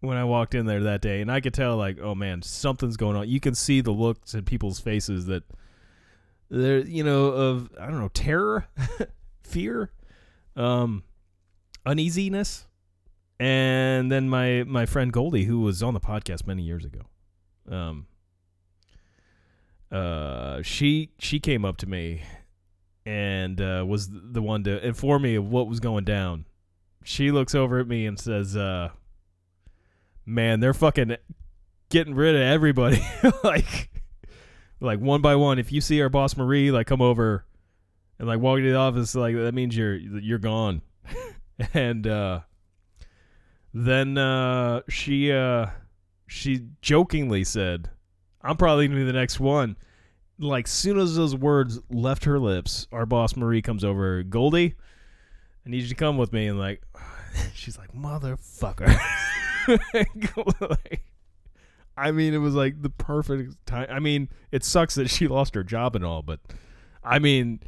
[0.00, 2.96] when I walked in there that day and I could tell like oh man something's
[2.96, 5.42] going on you can see the looks in people's faces that
[6.50, 8.68] they're you know of I don't know terror
[9.42, 9.90] fear
[10.56, 11.02] um
[11.86, 12.66] uneasiness
[13.40, 17.00] and then my my friend Goldie who was on the podcast many years ago
[17.70, 18.06] um
[19.90, 22.22] uh she she came up to me
[23.06, 26.46] and uh, was the one to inform me of what was going down.
[27.02, 28.90] She looks over at me and says, uh,
[30.24, 31.16] "Man, they're fucking
[31.90, 33.04] getting rid of everybody,
[33.44, 33.90] like,
[34.80, 35.58] like one by one.
[35.58, 37.44] If you see our boss Marie, like, come over
[38.18, 40.82] and like walking to the office, like that means you're you're gone."
[41.74, 42.40] and uh,
[43.72, 45.66] then uh, she uh,
[46.26, 47.90] she jokingly said,
[48.42, 49.76] "I'm probably gonna be the next one."
[50.38, 54.22] like soon as those words left her lips, our boss Marie comes over.
[54.22, 54.74] Goldie,
[55.64, 56.46] I need you to come with me.
[56.46, 56.82] And like,
[57.54, 58.98] she's like, motherfucker.
[61.96, 63.86] I mean, it was like the perfect time.
[63.88, 66.40] I mean, it sucks that she lost her job and all, but
[67.02, 67.60] I mean,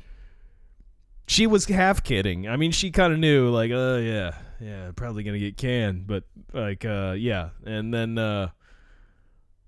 [1.26, 2.48] she was half kidding.
[2.48, 6.06] I mean, she kind of knew, like, oh uh, yeah, yeah, probably gonna get canned,
[6.06, 8.18] but like, uh, yeah, and then.
[8.18, 8.48] uh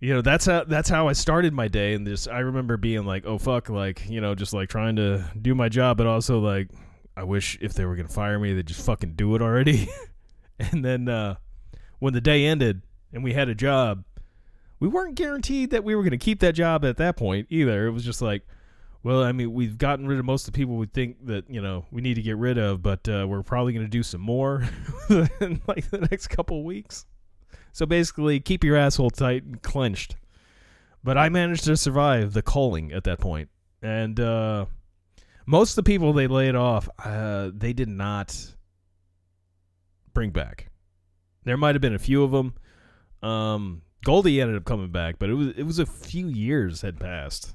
[0.00, 3.04] you know that's how that's how I started my day and just I remember being
[3.04, 6.38] like oh fuck like you know just like trying to do my job but also
[6.38, 6.68] like
[7.16, 9.88] I wish if they were gonna fire me they'd just fucking do it already
[10.58, 11.36] and then uh,
[11.98, 14.04] when the day ended and we had a job
[14.78, 17.90] we weren't guaranteed that we were gonna keep that job at that point either it
[17.90, 18.46] was just like
[19.08, 21.60] well I mean we've gotten rid of most of the people we think that you
[21.60, 24.62] know we need to get rid of but uh, we're probably gonna do some more
[25.40, 27.06] in like the next couple weeks
[27.78, 30.16] so basically, keep your asshole tight and clenched.
[31.04, 34.66] But I managed to survive the calling at that point, and uh,
[35.46, 38.54] most of the people they laid off, uh, they did not
[40.12, 40.70] bring back.
[41.44, 42.54] There might have been a few of them.
[43.22, 46.98] Um, Goldie ended up coming back, but it was it was a few years had
[46.98, 47.54] passed.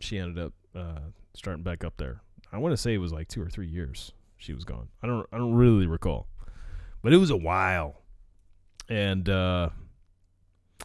[0.00, 1.00] She ended up uh,
[1.34, 2.22] starting back up there.
[2.52, 4.88] I want to say it was like two or three years she was gone.
[5.02, 6.28] I don't I don't really recall,
[7.02, 8.02] but it was a while
[8.88, 9.68] and uh,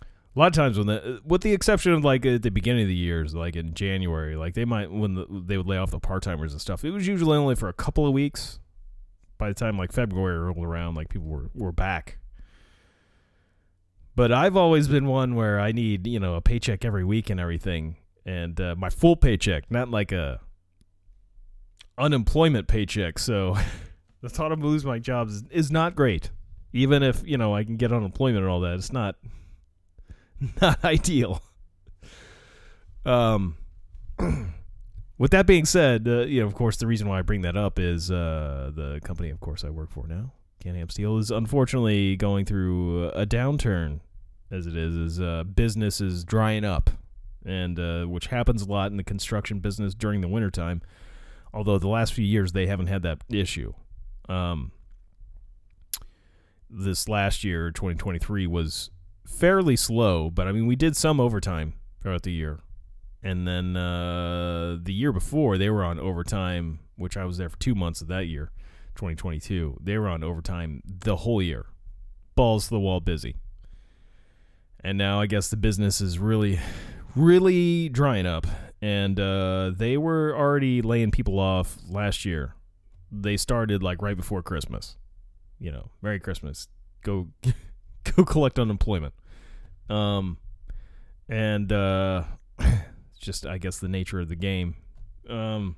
[0.02, 2.88] a lot of times when the, with the exception of like at the beginning of
[2.88, 6.00] the years, like in January, like they might when the, they would lay off the
[6.00, 6.84] part timers and stuff.
[6.84, 8.60] It was usually only for a couple of weeks.
[9.38, 12.18] By the time like February rolled around, like people were were back.
[14.16, 17.40] But I've always been one where I need you know a paycheck every week and
[17.40, 20.40] everything, and uh, my full paycheck, not like a
[21.98, 23.20] unemployment paycheck.
[23.20, 23.58] So
[24.22, 26.30] the thought of losing my job is, is not great
[26.74, 29.16] even if you know I can get unemployment and all that, it's not
[30.62, 31.42] not ideal.
[33.06, 33.58] Um,
[35.18, 37.56] with that being said, uh, you know, of course, the reason why I bring that
[37.56, 42.16] up is uh, the company, of course, I work for now, Can-Am Steel, is unfortunately
[42.16, 44.00] going through a downturn,
[44.52, 46.90] as it is, is uh, business is drying up,
[47.46, 50.82] and uh, which happens a lot in the construction business during the wintertime.
[51.54, 53.74] Although the last few years they haven't had that issue.
[54.28, 54.72] Um,
[56.70, 58.90] this last year, 2023, was
[59.26, 62.60] fairly slow, but I mean, we did some overtime throughout the year.
[63.22, 67.58] And then uh, the year before, they were on overtime, which I was there for
[67.58, 68.52] two months of that year,
[68.96, 69.78] 2022.
[69.82, 71.68] They were on overtime the whole year,
[72.36, 73.36] balls to the wall busy.
[74.84, 76.60] And now I guess the business is really,
[77.16, 78.48] really drying up.
[78.82, 82.56] And uh, they were already laying people off last year
[83.14, 84.98] they started like right before Christmas.
[85.60, 86.68] You know, Merry Christmas.
[87.04, 87.28] Go
[88.16, 89.14] go collect unemployment.
[89.90, 90.38] Um
[91.30, 92.24] and uh
[93.20, 94.76] just I guess the nature of the game.
[95.30, 95.76] Um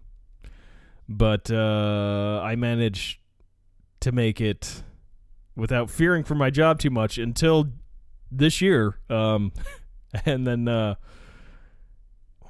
[1.09, 3.19] but uh I managed
[3.99, 4.83] to make it
[5.55, 7.67] without fearing for my job too much until
[8.31, 8.99] this year.
[9.09, 9.51] Um
[10.25, 10.95] and then uh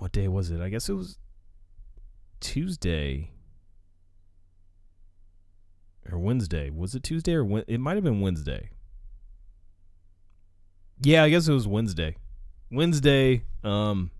[0.05, 0.61] what day was it?
[0.61, 1.17] I guess it was
[2.39, 3.31] Tuesday
[6.11, 6.69] or Wednesday.
[6.69, 8.69] Was it Tuesday or it might have been Wednesday.
[11.01, 12.17] Yeah, I guess it was Wednesday.
[12.69, 13.45] Wednesday.
[13.63, 14.11] Um,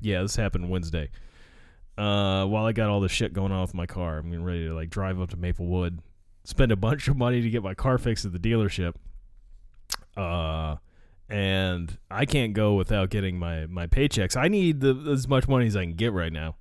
[0.00, 1.10] yeah, this happened Wednesday.
[1.98, 4.68] Uh, while I got all this shit going on with my car, I'm getting ready
[4.68, 6.00] to like drive up to Maplewood,
[6.44, 8.94] spend a bunch of money to get my car fixed at the dealership.
[10.16, 10.76] Uh,
[11.30, 14.36] and I can't go without getting my my paychecks.
[14.36, 16.56] I need the, as much money as I can get right now.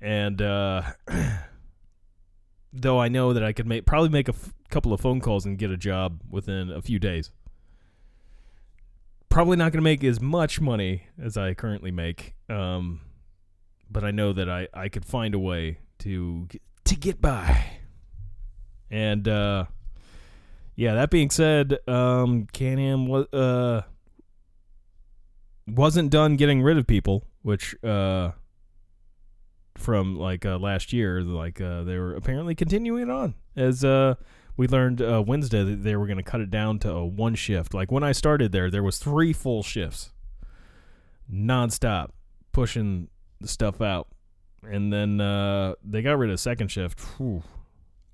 [0.00, 0.82] And uh,
[2.72, 5.44] though I know that I could make probably make a f- couple of phone calls
[5.44, 7.30] and get a job within a few days.
[9.28, 13.00] Probably not going to make as much money as I currently make, um,
[13.88, 16.48] but I know that I, I could find a way to
[16.84, 17.66] to get by.
[18.90, 19.66] And uh,
[20.80, 23.82] yeah, that being said, um, Can-Am wa- uh,
[25.66, 28.30] wasn't done getting rid of people, which uh,
[29.76, 31.20] from like uh, last year.
[31.20, 34.14] Like uh, they were apparently continuing on as uh,
[34.56, 37.34] we learned uh, Wednesday that they were going to cut it down to a one
[37.34, 37.74] shift.
[37.74, 40.12] Like when I started there, there was three full shifts,
[41.30, 42.12] nonstop,
[42.52, 43.08] pushing
[43.38, 44.08] the stuff out,
[44.62, 47.42] and then uh, they got rid of second shift whew,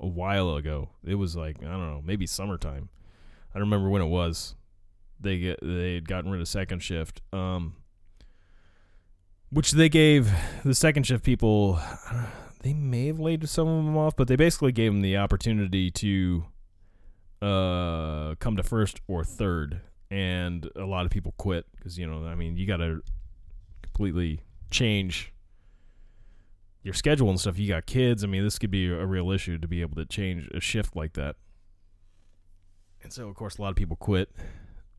[0.01, 0.90] a while ago.
[1.05, 2.88] It was like I don't know, maybe summertime.
[3.55, 4.55] I don't remember when it was.
[5.20, 7.22] They get they had gotten rid of second shift.
[7.32, 7.76] Um,
[9.51, 10.30] which they gave
[10.64, 11.80] the second shift people
[12.62, 15.90] they may have laid some of them off but they basically gave them the opportunity
[15.90, 16.44] to
[17.42, 19.80] uh come to first or third
[20.11, 23.01] and a lot of people quit because you know i mean you gotta
[23.82, 24.40] completely
[24.70, 25.32] change
[26.87, 29.59] your schedule and stuff you got kids i mean this could be a real issue
[29.59, 31.37] to be able to change a shift like that
[33.03, 34.30] and so of course a lot of people quit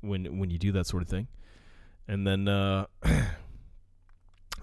[0.01, 1.27] when when you do that sort of thing
[2.07, 2.85] and then uh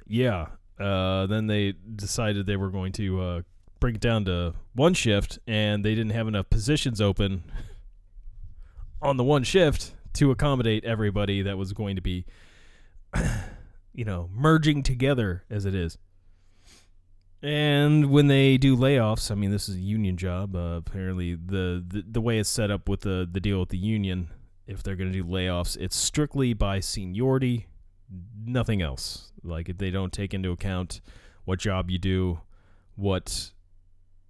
[0.06, 0.46] yeah.
[0.78, 3.42] Uh, then they decided they were going to uh,
[3.80, 7.44] bring it down to one shift, and they didn't have enough positions open
[9.02, 12.24] on the one shift to accommodate everybody that was going to be,
[13.92, 15.98] you know, merging together as it is.
[17.44, 20.56] And when they do layoffs, I mean, this is a union job.
[20.56, 23.76] Uh, apparently, the, the the way it's set up with the the deal with the
[23.76, 24.30] union,
[24.66, 27.66] if they're going to do layoffs, it's strictly by seniority,
[28.46, 29.30] nothing else.
[29.42, 31.02] Like they don't take into account
[31.44, 32.40] what job you do,
[32.96, 33.50] what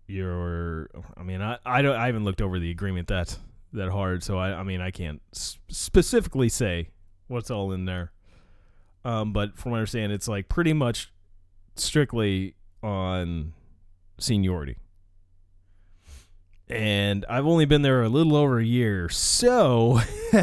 [0.08, 0.90] your.
[1.16, 3.38] I mean, I I don't I haven't looked over the agreement that
[3.74, 6.88] that hard, so I I mean I can't specifically say
[7.28, 8.10] what's all in there.
[9.04, 11.12] Um, but from what I understand, it's like pretty much
[11.76, 13.54] strictly on
[14.18, 14.76] seniority.
[16.68, 20.00] And I've only been there a little over a year, so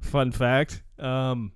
[0.00, 0.82] fun fact.
[0.98, 1.52] Um,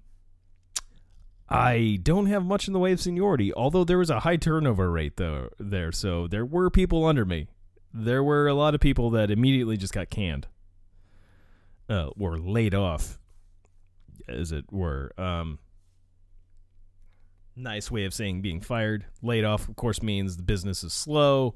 [1.49, 4.91] I don't have much in the way of seniority, although there was a high turnover
[4.91, 7.49] rate though there, so there were people under me.
[7.93, 10.47] There were a lot of people that immediately just got canned,
[11.91, 13.19] uh, or laid off,
[14.27, 15.13] as it were.
[15.19, 15.59] Um,
[17.57, 19.05] nice way of saying being fired.
[19.23, 21.55] Laid off, of course, means the business is slow,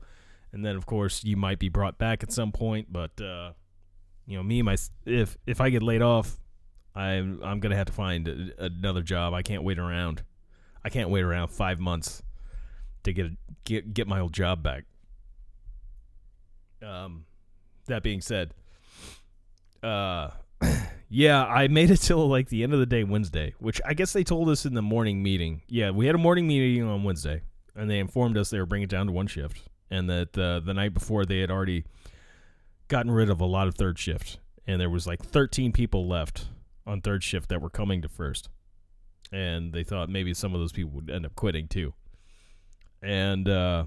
[0.52, 2.92] and then of course you might be brought back at some point.
[2.92, 3.52] But uh,
[4.26, 6.38] you know, me, my if if I get laid off,
[6.94, 9.34] I'm I'm gonna have to find a, another job.
[9.34, 10.22] I can't wait around.
[10.84, 12.22] I can't wait around five months
[13.04, 14.84] to get a, get get my old job back.
[16.82, 17.24] Um,
[17.86, 18.52] that being said,
[19.82, 20.30] uh,
[21.08, 24.12] yeah, I made it till like the end of the day Wednesday, which I guess
[24.12, 25.62] they told us in the morning meeting.
[25.68, 27.42] Yeah, we had a morning meeting on Wednesday,
[27.74, 30.60] and they informed us they were bringing it down to one shift, and that uh,
[30.60, 31.84] the night before they had already
[32.88, 36.48] gotten rid of a lot of third shift, and there was like 13 people left
[36.86, 38.48] on third shift that were coming to first.
[39.32, 41.94] And they thought maybe some of those people would end up quitting too.
[43.02, 43.86] And uh,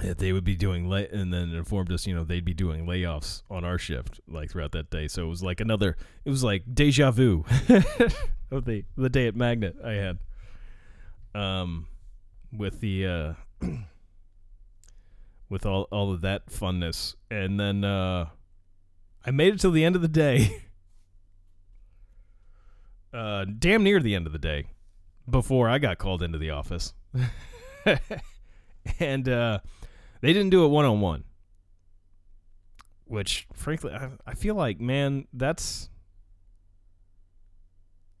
[0.00, 2.86] that they would be doing lay- and then informed us, you know, they'd be doing
[2.86, 5.08] layoffs on our shift like throughout that day.
[5.08, 7.44] So it was like another, it was like deja vu
[8.50, 10.18] of the the day at Magnet I had,
[11.34, 11.86] um,
[12.52, 13.34] with the uh,
[15.48, 18.26] with all all of that funness, and then uh,
[19.24, 20.62] I made it till the end of the day.
[23.12, 24.66] uh, damn near the end of the day
[25.28, 26.94] before I got called into the office.
[28.98, 29.58] and uh,
[30.22, 31.24] they didn't do it one on one.
[33.04, 35.90] Which, frankly, I, I feel like, man, that's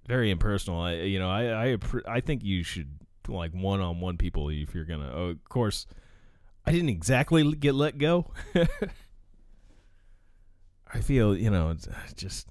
[0.06, 0.80] very impersonal.
[0.80, 2.98] I, you know, I, I, I think you should
[3.28, 5.10] like one on one people if you're gonna.
[5.14, 5.86] Oh, of course,
[6.66, 8.32] I didn't exactly get let go.
[10.94, 12.48] I feel, you know, it's uh, just.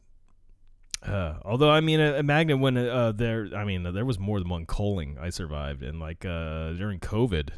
[1.03, 4.39] Uh, although I mean, a, a Magnet when uh, there, I mean, there was more
[4.39, 7.49] than one culling I survived, and like uh, during COVID,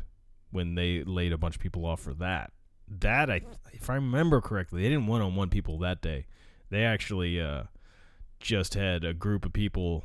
[0.54, 2.54] when they laid a bunch of people off for that,
[2.88, 3.42] that I,
[3.74, 6.28] if I remember correctly, they didn't one on one people that day.
[6.70, 7.64] They actually uh,
[8.40, 10.04] just had a group of people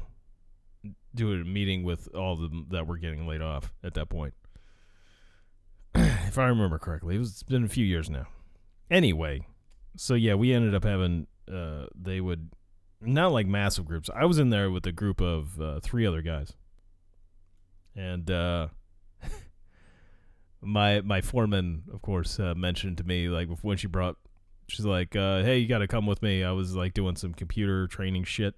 [1.15, 4.35] do a meeting with all of them that were getting laid off at that point.
[5.95, 8.27] if I remember correctly, it was it's been a few years now.
[8.91, 9.47] Anyway,
[9.97, 12.51] so yeah, we ended up having uh, they would
[13.01, 14.11] not like massive groups.
[14.15, 16.53] I was in there with a group of uh, three other guys,
[17.95, 18.69] and uh,
[20.61, 24.17] my my foreman, of course, uh, mentioned to me like when she brought,
[24.69, 27.35] she's like, uh, "Hey, you got to come with me." I was like doing some
[27.35, 28.55] computer training shit,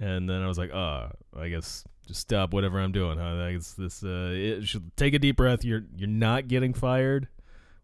[0.00, 3.44] and then I was like, "Uh, I guess just stop whatever I'm doing." Huh?
[3.44, 5.64] I guess this uh, it should take a deep breath.
[5.64, 7.28] You're you're not getting fired,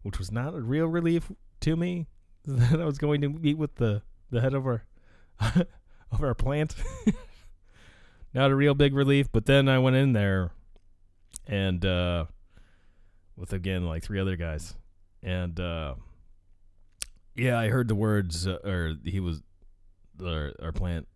[0.01, 2.07] which was not a real relief to me
[2.45, 4.83] that I was going to meet with the the head of our
[5.39, 6.75] of our plant.
[8.33, 10.51] not a real big relief, but then I went in there
[11.47, 12.25] and uh
[13.35, 14.75] with again like three other guys.
[15.21, 15.95] And uh
[17.35, 19.41] yeah, I heard the words uh, or he was
[20.23, 21.07] our, our plant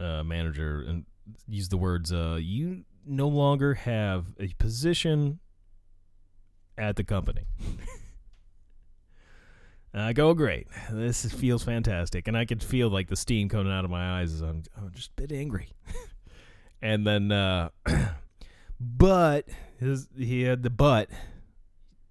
[0.00, 1.04] uh manager and
[1.46, 5.40] used the words uh you no longer have a position
[6.78, 7.44] at the company.
[9.94, 10.68] I go, great.
[10.90, 14.20] This is- feels fantastic, and I could feel like the steam coming out of my
[14.20, 15.68] eyes as I'm, I'm just a bit angry.
[16.82, 17.68] and then, uh,
[18.80, 19.46] but
[19.78, 21.10] his, he had the but.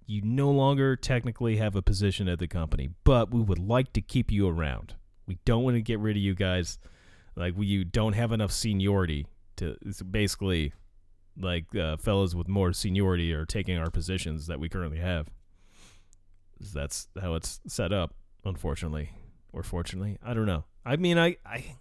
[0.06, 4.00] You no longer technically have a position at the company, but we would like to
[4.00, 4.94] keep you around.
[5.26, 6.78] We don't want to get rid of you guys.
[7.36, 9.26] Like we, you don't have enough seniority
[9.56, 9.76] to.
[10.10, 10.72] Basically
[11.40, 15.28] like uh, fellows with more seniority are taking our positions that we currently have
[16.72, 19.10] that's how it's set up unfortunately
[19.52, 21.76] or fortunately i don't know i mean i i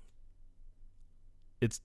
[1.59, 1.82] it's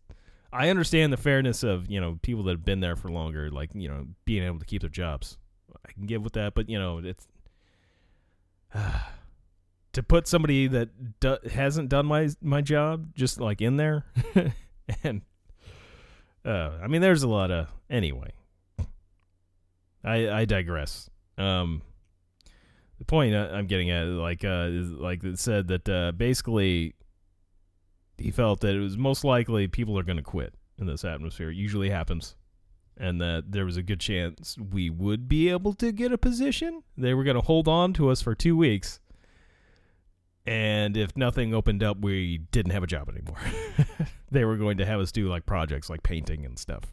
[0.53, 3.71] i understand the fairness of you know people that have been there for longer like
[3.75, 5.37] you know being able to keep their jobs
[5.89, 7.27] i can give with that but you know it's
[9.93, 14.05] to put somebody that do, hasn't done my my job just like in there
[15.03, 15.23] and
[16.45, 18.33] uh i mean there's a lot of anyway.
[20.05, 21.11] I i digress.
[21.39, 21.83] Um
[22.99, 26.95] the point I'm getting at, like, uh, is like it said that uh, basically
[28.17, 31.51] he felt that it was most likely people are going to quit in this atmosphere.
[31.51, 32.37] It usually happens,
[32.97, 36.83] and that there was a good chance we would be able to get a position.
[36.97, 39.01] They were going to hold on to us for two weeks,
[40.47, 43.39] and if nothing opened up, we didn't have a job anymore.
[44.31, 46.85] they were going to have us do like projects, like painting and stuff,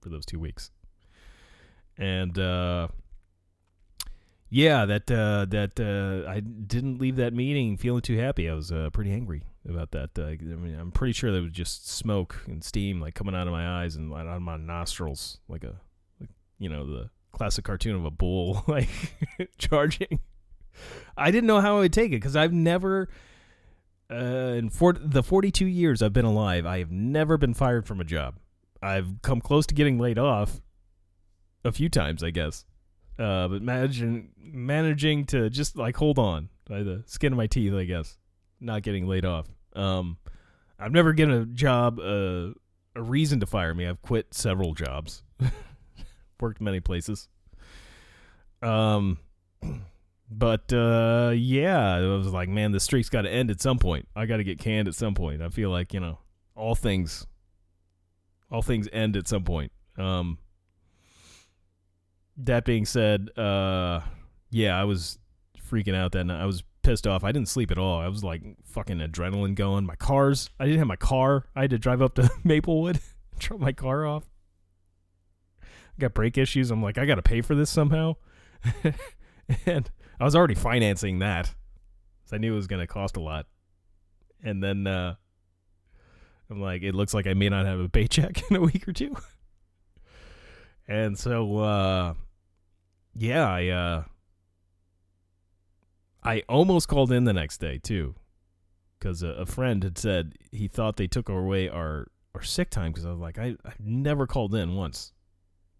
[0.00, 0.70] for those two weeks,
[1.96, 2.38] and.
[2.38, 2.88] uh
[4.48, 8.48] yeah, that uh, that uh, I didn't leave that meeting feeling too happy.
[8.48, 10.10] I was uh, pretty angry about that.
[10.18, 13.46] Uh, I mean, I'm pretty sure there was just smoke and steam like coming out
[13.46, 15.74] of my eyes and out of my nostrils, like a,
[16.20, 18.88] like, you know, the classic cartoon of a bull like
[19.58, 20.20] charging.
[21.16, 23.08] I didn't know how I would take it because I've never,
[24.10, 28.00] uh, in for- the 42 years I've been alive, I have never been fired from
[28.00, 28.36] a job.
[28.82, 30.60] I've come close to getting laid off
[31.64, 32.64] a few times, I guess.
[33.18, 37.72] Uh, but managing managing to just like hold on by the skin of my teeth,
[37.72, 38.18] I guess,
[38.60, 39.46] not getting laid off.
[39.76, 40.18] Um,
[40.78, 42.50] I've never given a job uh,
[42.94, 43.86] a reason to fire me.
[43.86, 45.22] I've quit several jobs,
[46.40, 47.28] worked many places.
[48.62, 49.18] Um,
[50.30, 54.08] but uh, yeah, I was like, man, the streak's got to end at some point.
[54.16, 55.42] I got to get canned at some point.
[55.42, 56.18] I feel like you know,
[56.54, 57.26] all things,
[58.50, 59.72] all things end at some point.
[59.98, 60.38] Um
[62.38, 64.00] that being said, uh,
[64.50, 65.18] yeah, I was
[65.70, 66.40] freaking out that night.
[66.40, 67.24] I was pissed off.
[67.24, 68.00] I didn't sleep at all.
[68.00, 69.84] I was like fucking adrenaline going.
[69.84, 71.46] My cars, I didn't have my car.
[71.56, 73.00] I had to drive up to Maplewood,
[73.40, 74.24] drop my car off.
[75.62, 76.70] I got brake issues.
[76.70, 78.14] I'm like, I got to pay for this somehow.
[79.66, 81.52] and I was already financing that.
[82.26, 83.46] So I knew it was going to cost a lot.
[84.44, 85.16] And then uh,
[86.48, 88.92] I'm like, it looks like I may not have a paycheck in a week or
[88.92, 89.16] two.
[90.86, 92.14] And so, uh,
[93.16, 94.04] yeah, I, uh,
[96.26, 98.14] I almost called in the next day too,
[98.98, 102.92] because a, a friend had said he thought they took away our our sick time
[102.92, 105.12] because I was like, I I've never called in once,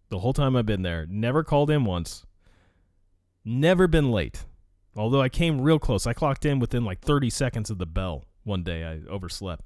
[0.09, 1.07] the whole time I've been there.
[1.09, 2.25] Never called in once.
[3.45, 4.45] Never been late.
[4.97, 6.07] Although I came real close.
[6.07, 8.85] I clocked in within like 30 seconds of the bell one day.
[8.85, 9.63] I overslept.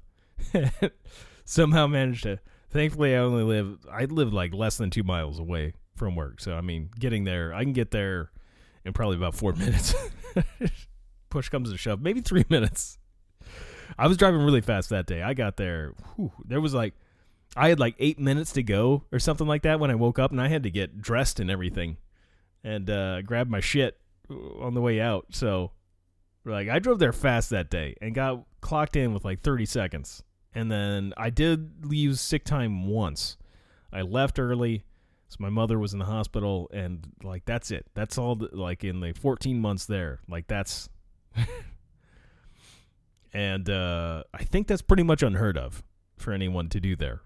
[1.45, 2.39] Somehow managed to.
[2.69, 3.85] Thankfully, I only live.
[3.91, 6.41] I live like less than two miles away from work.
[6.41, 8.31] So, I mean, getting there, I can get there
[8.85, 9.93] in probably about four minutes.
[11.29, 12.97] Push comes to shove, maybe three minutes.
[13.97, 15.21] I was driving really fast that day.
[15.21, 15.93] I got there.
[16.15, 16.93] Whew, there was like,
[17.55, 20.31] I had like eight minutes to go or something like that when I woke up,
[20.31, 21.97] and I had to get dressed and everything,
[22.63, 25.27] and uh, grab my shit on the way out.
[25.31, 25.71] So,
[26.45, 30.23] like, I drove there fast that day and got clocked in with like 30 seconds,
[30.53, 33.37] and then I did use sick time once.
[33.91, 34.85] I left early.
[35.31, 37.85] So my mother was in the hospital, and like that's it.
[37.93, 38.35] That's all.
[38.35, 40.89] The, like in the 14 months there, like that's
[43.33, 45.83] and uh, I think that's pretty much unheard of
[46.17, 47.21] for anyone to do there.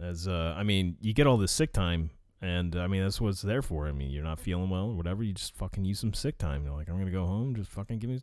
[0.00, 2.08] As uh, I mean, you get all this sick time,
[2.40, 3.86] and I mean that's what it's there for.
[3.86, 6.64] I mean, you're not feeling well or whatever, you just fucking use some sick time.
[6.64, 8.22] You're like, I'm gonna go home, just fucking give me,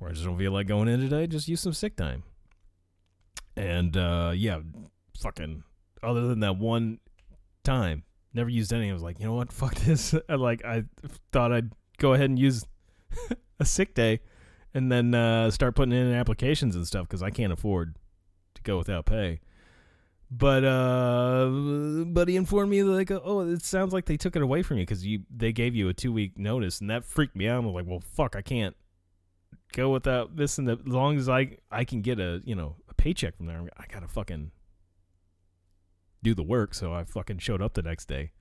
[0.00, 1.28] or I just don't feel like going in today.
[1.28, 2.24] Just use some sick time.
[3.56, 4.58] And uh, yeah,
[5.20, 5.62] fucking.
[6.02, 6.98] Other than that one
[7.64, 8.90] time, never used any.
[8.90, 10.14] I was like, you know what, fuck this.
[10.28, 10.84] Like I
[11.32, 12.64] thought I'd go ahead and use
[13.60, 14.20] a sick day
[14.74, 17.96] and then uh, start putting in applications and stuff because I can't afford
[18.54, 19.40] to go without pay.
[20.30, 21.48] But uh,
[22.06, 24.82] but he informed me like, oh, it sounds like they took it away from you
[24.82, 27.62] because you they gave you a two week notice, and that freaked me out.
[27.62, 28.74] I'm like, well, fuck, I can't
[29.72, 32.94] go without this, and as long as I I can get a you know a
[32.94, 34.50] paycheck from there, I gotta fucking
[36.24, 36.74] do the work.
[36.74, 38.32] So I fucking showed up the next day,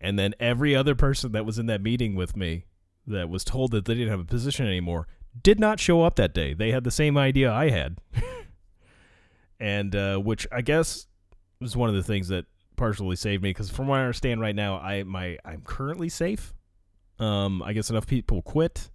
[0.00, 2.64] and then every other person that was in that meeting with me
[3.06, 5.06] that was told that they didn't have a position anymore
[5.42, 6.54] did not show up that day.
[6.54, 7.98] They had the same idea I had.
[9.60, 11.06] and uh, which I guess
[11.60, 12.46] was one of the things that
[12.76, 16.54] partially saved me because from what I understand right now, I my I'm currently safe.
[17.18, 18.90] Um, I guess enough people quit.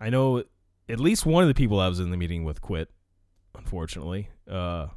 [0.00, 0.44] I know
[0.88, 2.90] at least one of the people I was in the meeting with quit,
[3.54, 4.28] unfortunately.
[4.50, 4.88] Uh,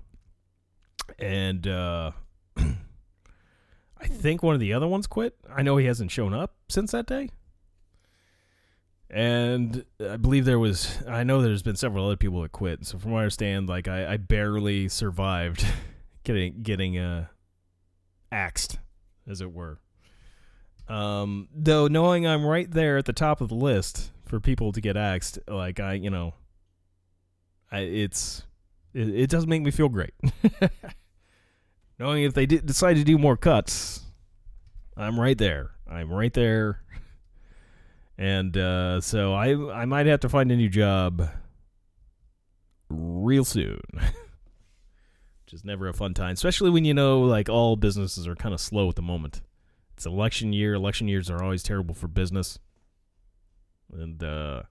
[1.18, 2.12] and uh,
[4.01, 5.36] I think one of the other ones quit.
[5.53, 7.30] I know he hasn't shown up since that day
[9.10, 12.86] and I believe there was I know there's been several other people that quit.
[12.86, 15.66] So from what I understand, like I, I barely survived
[16.24, 17.28] getting getting uh
[18.32, 18.78] axed,
[19.28, 19.80] as it were.
[20.88, 24.82] Um, though knowing I'm right there at the top of the list for people to
[24.82, 26.36] get axed, like I you know
[27.72, 28.43] I it's
[28.93, 30.14] it, it does make me feel great.
[32.00, 34.02] knowing if they decide to do more cuts,
[34.97, 35.72] I'm right there.
[35.89, 36.82] I'm right there
[38.20, 41.30] and uh, so I I might have to find a new job
[42.89, 43.80] real soon.
[43.93, 48.54] Which is never a fun time, especially when you know like all businesses are kind
[48.54, 49.41] of slow at the moment.
[49.95, 50.74] It's election year.
[50.74, 52.60] Election years are always terrible for business.
[53.91, 54.64] And uh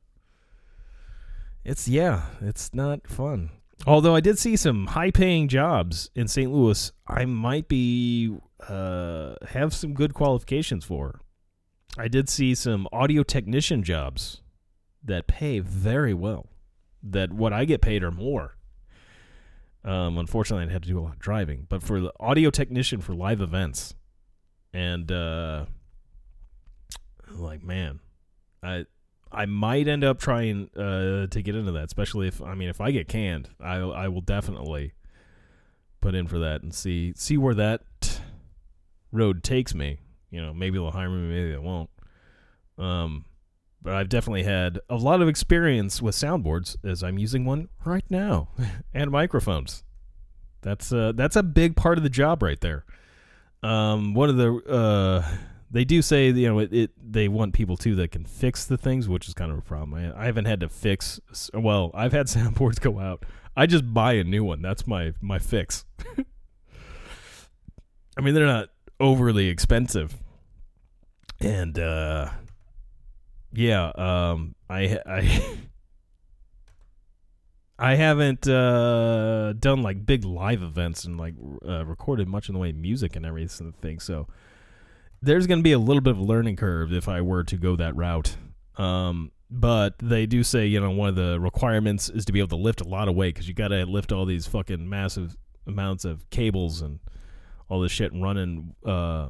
[1.65, 3.51] it's yeah, it's not fun.
[3.87, 6.51] Although I did see some high-paying jobs in St.
[6.51, 8.37] Louis, I might be
[8.69, 11.21] uh have some good qualifications for.
[11.97, 14.43] I did see some audio technician jobs
[15.05, 16.49] that pay very well.
[17.03, 18.57] That what I get paid or more.
[19.85, 23.01] Um, unfortunately, I had to do a lot of driving, but for the audio technician
[23.01, 23.95] for live events,
[24.73, 25.67] and uh,
[27.31, 28.01] like man,
[28.63, 28.87] I
[29.31, 32.81] I might end up trying uh, to get into that, especially if I mean if
[32.81, 34.93] I get canned, I I will definitely
[36.01, 37.83] put in for that and see see where that
[39.13, 39.99] road takes me
[40.31, 41.91] you know, maybe they'll hire me, maybe they won't.
[42.77, 43.25] Um,
[43.81, 48.05] but I've definitely had a lot of experience with soundboards, as I'm using one right
[48.11, 48.49] now,
[48.95, 49.85] and microphones.
[50.61, 52.85] That's uh, that's a big part of the job right there.
[53.63, 55.37] Um, one of the uh,
[55.71, 58.79] they do say you know it, it, they want people too that can fix the
[58.79, 59.95] things, which is kind of a problem.
[59.95, 61.21] I, I haven't had to fix.
[61.53, 63.25] Well, I've had soundboards go out.
[63.57, 64.63] I just buy a new one.
[64.63, 65.85] That's my my fix.
[68.17, 70.17] I mean, they're not overly expensive.
[71.41, 72.31] And uh
[73.53, 75.59] yeah, um I I
[77.79, 81.35] I haven't uh done like big live events and like
[81.67, 84.01] uh, recorded much in the way of music and everything.
[84.01, 84.27] So
[85.21, 87.57] there's going to be a little bit of a learning curve if I were to
[87.57, 88.37] go that route.
[88.77, 92.49] Um but they do say, you know, one of the requirements is to be able
[92.49, 95.37] to lift a lot of weight because you got to lift all these fucking massive
[95.67, 97.01] amounts of cables and
[97.69, 99.29] all this shit and running uh,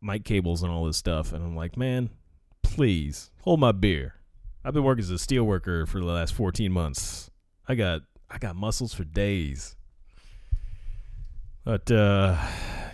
[0.00, 1.32] mic cables and all this stuff.
[1.32, 2.10] And I'm like, man,
[2.62, 4.14] please hold my beer.
[4.64, 7.30] I've been working as a steel worker for the last 14 months.
[7.66, 9.76] I got I got muscles for days.
[11.64, 12.36] But uh,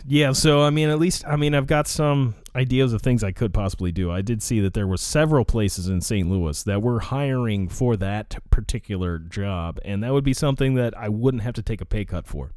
[0.06, 3.32] yeah, so I mean, at least I mean, I've got some ideas of things I
[3.32, 4.10] could possibly do.
[4.10, 6.28] I did see that there were several places in St.
[6.28, 11.08] Louis that were hiring for that particular job, and that would be something that I
[11.08, 12.52] wouldn't have to take a pay cut for.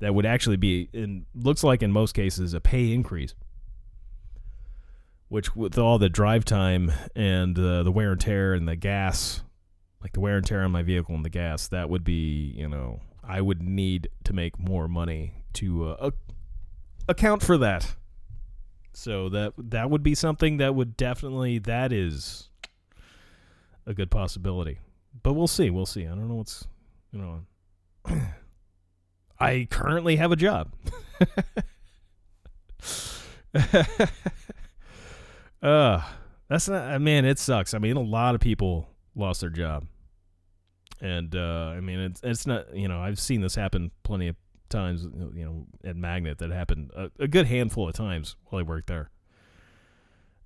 [0.00, 3.34] That would actually be, in looks like in most cases, a pay increase.
[5.28, 9.42] Which, with all the drive time and uh, the wear and tear and the gas,
[10.00, 12.66] like the wear and tear on my vehicle and the gas, that would be, you
[12.66, 16.10] know, I would need to make more money to uh,
[17.08, 17.94] account for that.
[18.92, 22.48] So that that would be something that would definitely that is
[23.86, 24.78] a good possibility.
[25.22, 26.04] But we'll see, we'll see.
[26.04, 26.66] I don't know what's
[27.12, 27.40] you know
[29.40, 30.72] I currently have a job.
[35.62, 36.02] uh
[36.48, 37.74] that's not man, it sucks.
[37.74, 39.86] I mean, a lot of people lost their job.
[41.00, 44.36] And uh I mean, it's it's not, you know, I've seen this happen plenty of
[44.68, 45.04] times,
[45.34, 48.88] you know, at Magnet that happened a, a good handful of times while I worked
[48.88, 49.10] there.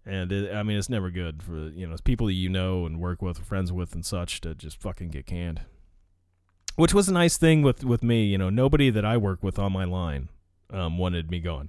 [0.05, 3.01] And it, I mean, it's never good for you know people that you know and
[3.01, 5.61] work with, friends with, and such to just fucking get canned.
[6.75, 8.51] Which was a nice thing with with me, you know.
[8.51, 10.29] Nobody that I work with on my line
[10.71, 11.69] um, wanted me gone.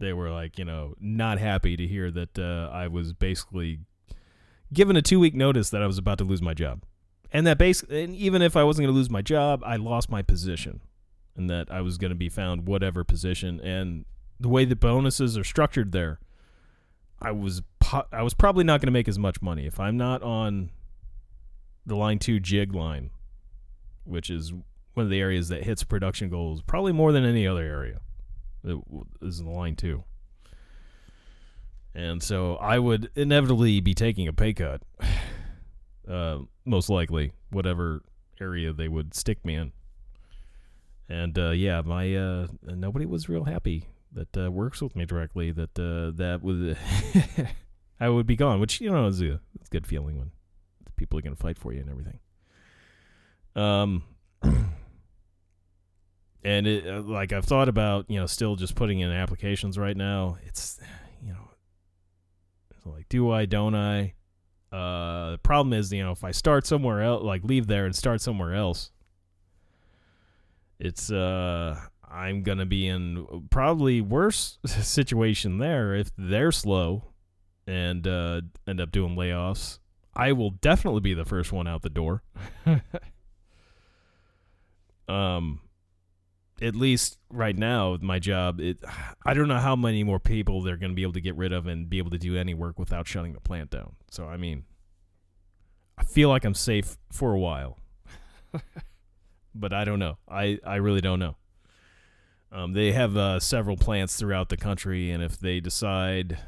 [0.00, 3.80] They were like, you know, not happy to hear that uh, I was basically
[4.72, 6.82] given a two week notice that I was about to lose my job,
[7.32, 10.10] and that base, and even if I wasn't going to lose my job, I lost
[10.10, 10.80] my position
[11.38, 13.60] and that I was going to be found whatever position.
[13.60, 14.04] And
[14.40, 16.18] the way the bonuses are structured there,
[17.22, 19.96] I was po- I was probably not going to make as much money if I'm
[19.96, 20.70] not on
[21.86, 23.10] the line two jig line,
[24.04, 24.52] which is
[24.94, 28.00] one of the areas that hits production goals probably more than any other area.
[28.64, 28.78] It
[29.22, 30.02] is the line two.
[31.94, 34.82] And so I would inevitably be taking a pay cut,
[36.08, 38.02] uh, most likely, whatever
[38.40, 39.72] area they would stick me in.
[41.08, 45.50] And uh, yeah, my uh, nobody was real happy that uh, works with me directly.
[45.52, 46.76] That uh, that would
[48.00, 50.30] I would be gone, which you know is a, it's a good feeling when
[50.96, 52.18] people are going to fight for you and everything.
[53.56, 54.02] Um,
[56.44, 59.96] and it uh, like I've thought about you know still just putting in applications right
[59.96, 60.36] now.
[60.46, 60.78] It's
[61.22, 61.48] you know
[62.84, 64.12] like do I don't I?
[64.70, 67.96] Uh, the problem is you know if I start somewhere else, like leave there and
[67.96, 68.90] start somewhere else
[70.78, 77.04] it's uh I'm gonna be in probably worse situation there if they're slow
[77.66, 79.78] and uh, end up doing layoffs.
[80.14, 82.22] I will definitely be the first one out the door.
[85.08, 85.60] um,
[86.62, 88.60] at least right now, my job.
[88.60, 88.82] It
[89.24, 91.66] I don't know how many more people they're gonna be able to get rid of
[91.66, 93.96] and be able to do any work without shutting the plant down.
[94.10, 94.64] So I mean,
[95.98, 97.78] I feel like I'm safe for a while
[99.54, 100.18] but I don't know.
[100.28, 101.36] I, I really don't know.
[102.50, 106.38] Um, they have uh, several plants throughout the country, and if they decide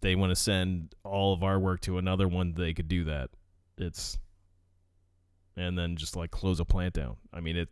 [0.00, 3.30] they want to send all of our work to another one, they could do that.
[3.78, 4.18] It's
[5.56, 7.16] and then just like close a plant down.
[7.32, 7.68] I mean, it.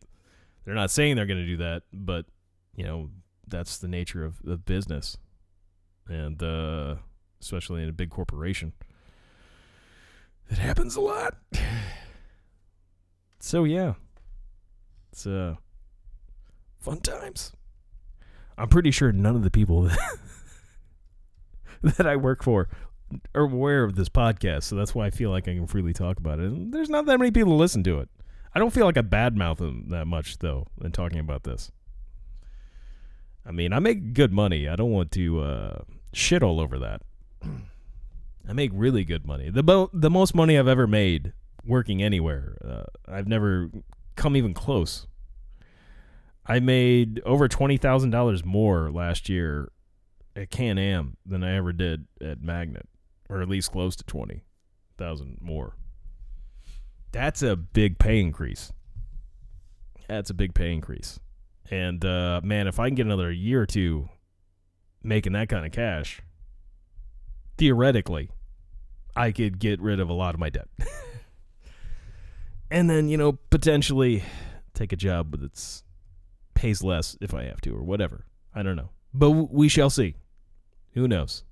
[0.65, 2.27] They're not saying they're going to do that, but
[2.75, 3.11] you know
[3.47, 5.17] that's the nature of the business,
[6.09, 6.97] and uh,
[7.41, 8.73] especially in a big corporation,
[10.49, 11.37] it happens a lot.
[13.39, 13.95] So yeah,
[15.13, 15.57] it's uh
[16.79, 17.53] fun times.
[18.59, 19.83] I'm pretty sure none of the people
[21.83, 22.69] that, I work for
[23.35, 26.19] are aware of this podcast, so that's why I feel like I can freely talk
[26.19, 26.47] about it.
[26.47, 28.09] And there's not that many people to listen to it.
[28.55, 31.71] I don't feel like I badmouth them that much though in talking about this.
[33.45, 34.69] I mean, I make good money.
[34.69, 35.79] I don't want to uh,
[36.13, 37.03] shit all over that.
[38.49, 39.51] I make really good money.
[39.51, 41.33] The mo- the most money I've ever made
[41.67, 42.57] working anywhere.
[42.65, 43.71] Uh, I've never
[44.15, 45.07] come even close.
[46.47, 49.71] I made over twenty thousand dollars more last year
[50.35, 52.89] at Can Am than I ever did at Magnet,
[53.29, 54.45] or at least close to twenty
[54.97, 55.77] thousand more.
[57.13, 58.73] That's a big pay increase.
[60.09, 61.19] That's a big pay increase.
[61.71, 64.09] And uh, man, if I can get another year or two
[65.03, 66.23] making that kind of cash,
[67.59, 68.31] theoretically,
[69.17, 70.69] I could get rid of a lot of my debt.
[72.71, 74.23] and then, you know, potentially
[74.75, 75.83] take a job that's
[76.55, 78.27] pays less if I have to or whatever.
[78.55, 78.91] I don't know.
[79.13, 80.17] But w- we shall see.
[80.95, 81.45] Who knows?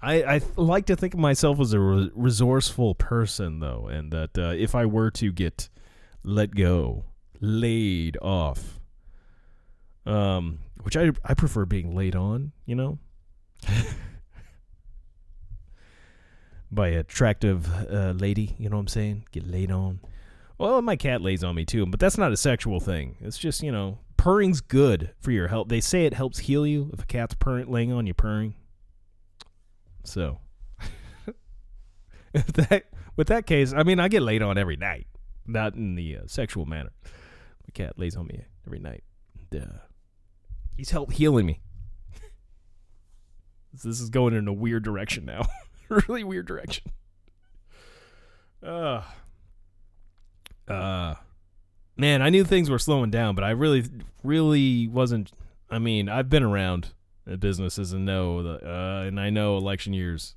[0.00, 4.38] I, I like to think of myself as a re- resourceful person, though, and that
[4.38, 5.68] uh, if I were to get
[6.22, 7.04] let go,
[7.40, 8.78] laid off,
[10.06, 12.98] um, which I I prefer being laid on, you know,
[16.70, 19.24] by a attractive uh, lady, you know what I'm saying?
[19.32, 20.00] Get laid on.
[20.58, 23.16] Well, my cat lays on me too, but that's not a sexual thing.
[23.20, 25.68] It's just you know purring's good for your health.
[25.68, 28.54] They say it helps heal you if a cat's purring, laying on you purring.
[30.04, 30.40] So,
[32.32, 32.84] that
[33.16, 35.06] with that case, I mean, I get laid on every night,
[35.46, 36.90] not in the uh, sexual manner.
[37.04, 39.04] My cat lays on me every night.
[39.50, 39.78] And, uh,
[40.76, 41.60] he's helped healing me.
[43.72, 45.46] this is going in a weird direction now,
[46.08, 46.90] really weird direction.
[48.62, 49.02] Uh,
[50.66, 51.14] uh,
[51.96, 53.84] man, I knew things were slowing down, but I really,
[54.22, 55.32] really wasn't.
[55.70, 56.92] I mean, I've been around
[57.38, 60.34] businesses and know that, uh, and I know election years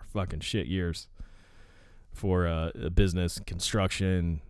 [0.00, 1.08] are fucking shit years
[2.12, 4.40] for uh, a business, construction,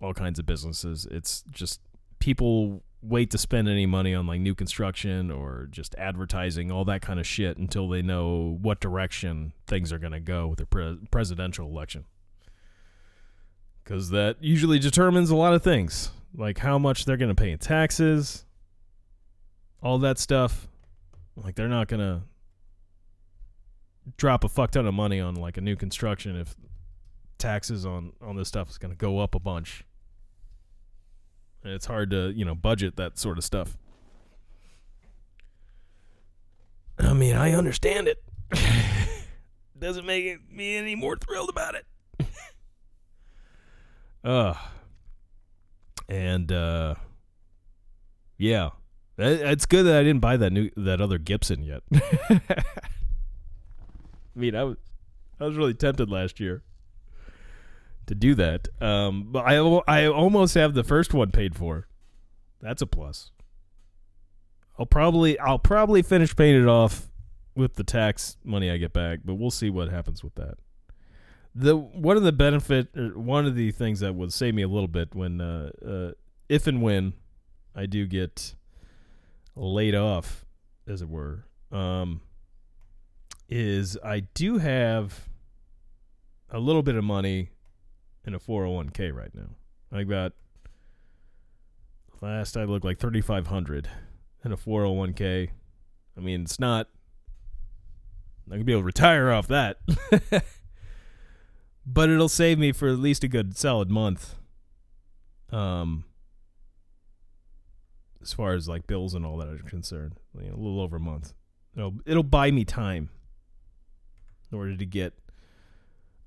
[0.00, 1.06] all kinds of businesses.
[1.10, 1.80] It's just
[2.18, 7.00] people wait to spend any money on like new construction or just advertising, all that
[7.00, 10.66] kind of shit until they know what direction things are going to go with the
[10.66, 12.04] pre- presidential election.
[13.84, 17.52] Because that usually determines a lot of things, like how much they're going to pay
[17.52, 18.44] in taxes,
[19.82, 20.68] all that stuff.
[21.36, 22.22] Like they're not going to
[24.16, 26.56] drop a fuck ton of money on like a new construction if
[27.38, 29.84] taxes on on this stuff is going to go up a bunch.
[31.64, 33.76] And it's hard to, you know, budget that sort of stuff.
[36.98, 38.22] I mean, I understand it.
[39.78, 41.86] Doesn't make it, me any more thrilled about it.
[44.24, 44.54] uh
[46.08, 46.94] and uh
[48.36, 48.70] yeah.
[49.16, 51.82] It- It's good that I didn't buy that new that other Gibson yet.
[51.92, 52.62] I
[54.34, 54.76] mean, I was
[55.40, 56.62] I was really tempted last year
[58.08, 58.68] to do that.
[58.82, 61.86] Um, but I I almost have the first one paid for.
[62.60, 63.30] That's a plus.
[64.78, 67.08] I'll probably I'll probably finish paying it off
[67.54, 70.58] with the tax money I get back, but we'll see what happens with that.
[71.54, 74.68] The one of the benefit or one of the things that would save me a
[74.68, 76.12] little bit when uh, uh,
[76.48, 77.14] if and when
[77.74, 78.54] I do get
[79.56, 80.44] laid off,
[80.86, 82.20] as it were, um,
[83.48, 85.28] is I do have
[86.50, 87.50] a little bit of money
[88.28, 89.48] in a 401k right now.
[89.90, 90.34] I got
[92.20, 93.88] last I looked like 3500
[94.44, 95.48] in a 401k.
[96.16, 96.88] I mean, it's not
[98.46, 99.78] going to be able to retire off that.
[101.86, 104.34] but it'll save me for at least a good solid month.
[105.50, 106.04] Um
[108.20, 110.96] as far as like bills and all that are concerned, you know, a little over
[110.96, 111.32] a month.
[111.74, 113.08] It'll it'll buy me time
[114.52, 115.14] in order to get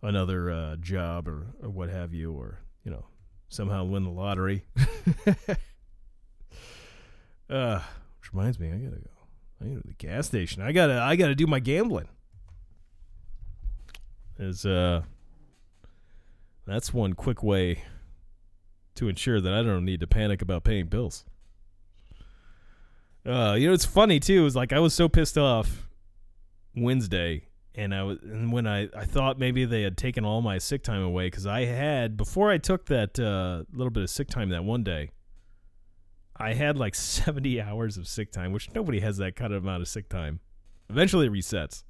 [0.02, 3.06] another uh, job or, or what have you, or you know,
[3.50, 4.66] somehow win the lottery.
[7.50, 7.80] uh,
[8.20, 9.10] which reminds me, I gotta go.
[9.60, 10.62] I gotta go to the gas station.
[10.62, 12.08] I gotta I gotta do my gambling.
[14.40, 15.04] Is uh,
[16.66, 17.84] that's one quick way
[18.96, 21.26] to ensure that I don't need to panic about paying bills.
[23.24, 24.46] Uh, you know, it's funny too.
[24.46, 25.88] Is like I was so pissed off
[26.76, 27.44] Wednesday
[27.76, 30.84] and I was and when I I thought maybe they had taken all my sick
[30.84, 34.50] time away because I had before I took that uh, little bit of sick time
[34.50, 35.12] that one day.
[36.38, 39.82] I had like seventy hours of sick time, which nobody has that kind of amount
[39.82, 40.40] of sick time.
[40.90, 41.84] Eventually, it resets.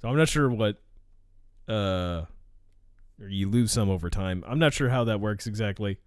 [0.00, 0.80] So I'm not sure what.
[1.68, 2.24] Uh,
[3.20, 4.44] or you lose some over time.
[4.46, 5.98] I'm not sure how that works exactly,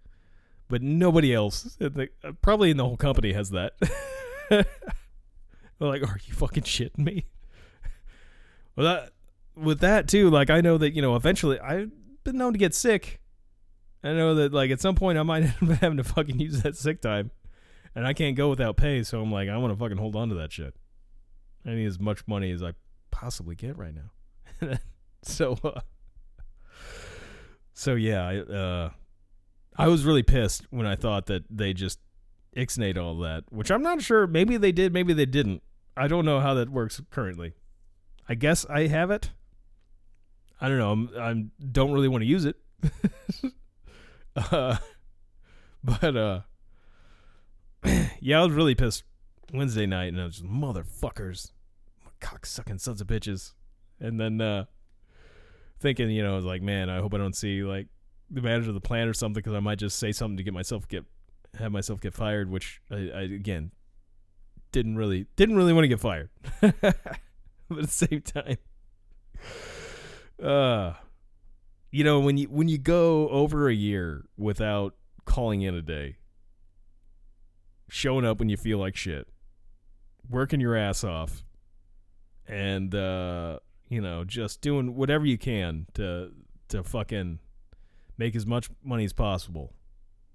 [0.68, 3.74] but nobody else, in the- uh, probably in the whole company, has that.
[5.80, 7.26] Like, "Are you fucking shitting me?"
[8.78, 9.10] Well, that
[9.56, 11.90] with that too, like I know that you know eventually I've
[12.22, 13.20] been known to get sick.
[14.04, 16.62] I know that like at some point I might end up having to fucking use
[16.62, 17.32] that sick time,
[17.96, 19.02] and I can't go without pay.
[19.02, 20.76] So I'm like, I want to fucking hold on to that shit.
[21.66, 22.74] I need as much money as I
[23.10, 24.76] possibly get right now.
[25.22, 25.80] so, uh,
[27.74, 28.90] so yeah, I uh,
[29.76, 31.98] I was really pissed when I thought that they just
[32.56, 34.28] ixnayed all that, which I'm not sure.
[34.28, 35.64] Maybe they did, maybe they didn't.
[35.96, 37.54] I don't know how that works currently.
[38.28, 39.30] I guess I have it.
[40.60, 41.20] I don't know.
[41.20, 42.56] I'm don't really want to use it.
[44.36, 44.76] uh,
[45.82, 46.40] but uh,
[48.20, 49.04] yeah, I was really pissed
[49.52, 51.52] Wednesday night, and I was just motherfuckers,
[52.20, 53.52] cocksucking sons of bitches,
[54.00, 54.64] and then uh,
[55.80, 57.86] thinking, you know, I was like, man, I hope I don't see like
[58.30, 60.52] the manager of the plant or something because I might just say something to get
[60.52, 61.04] myself get
[61.58, 63.70] have myself get fired, which I, I again
[64.72, 66.30] didn't really didn't really want to get fired.
[67.70, 68.58] but at the same time,
[70.42, 70.94] uh,
[71.90, 74.94] you know, when you when you go over a year without
[75.24, 76.16] calling in a day,
[77.88, 79.26] showing up when you feel like shit,
[80.28, 81.44] working your ass off,
[82.46, 83.58] and uh,
[83.88, 86.30] you know, just doing whatever you can to
[86.68, 87.38] to fucking
[88.18, 89.72] make as much money as possible.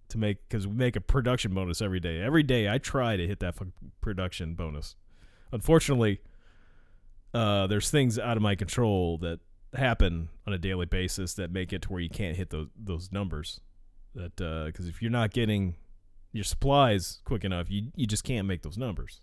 [0.09, 2.21] to make because we make a production bonus every day.
[2.21, 3.55] Every day I try to hit that
[4.01, 4.95] production bonus.
[5.51, 6.21] Unfortunately,
[7.33, 9.39] uh, there's things out of my control that
[9.75, 13.11] happen on a daily basis that make it to where you can't hit those those
[13.11, 13.59] numbers.
[14.15, 15.75] That because if you're not getting
[16.31, 19.21] your supplies quick enough, you you just can't make those numbers.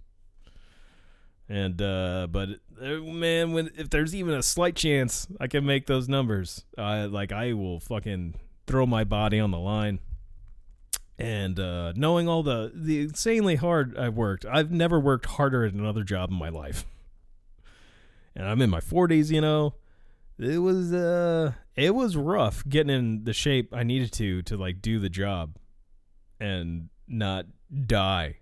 [1.50, 2.48] And uh, but
[2.80, 7.08] uh, man, when if there's even a slight chance I can make those numbers, uh,
[7.11, 8.36] like I will fucking
[8.68, 9.98] throw my body on the line.
[11.18, 15.74] And uh, knowing all the the insanely hard I've worked, I've never worked harder at
[15.74, 16.86] another job in my life.
[18.34, 19.74] And I'm in my 40s, you know.
[20.38, 24.80] It was uh, it was rough getting in the shape I needed to to like
[24.80, 25.56] do the job,
[26.40, 27.44] and not
[27.86, 28.36] die.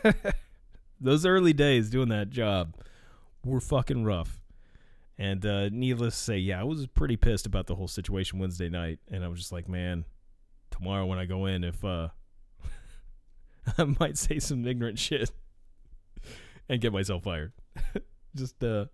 [1.00, 2.74] Those early days doing that job
[3.42, 4.40] were fucking rough.
[5.16, 8.68] And uh, needless to say, yeah, I was pretty pissed about the whole situation Wednesday
[8.68, 10.04] night, and I was just like, man,
[10.70, 12.08] tomorrow when I go in, if uh,
[13.78, 15.30] I might say some ignorant shit
[16.68, 17.52] and get myself fired.
[18.34, 18.86] just uh,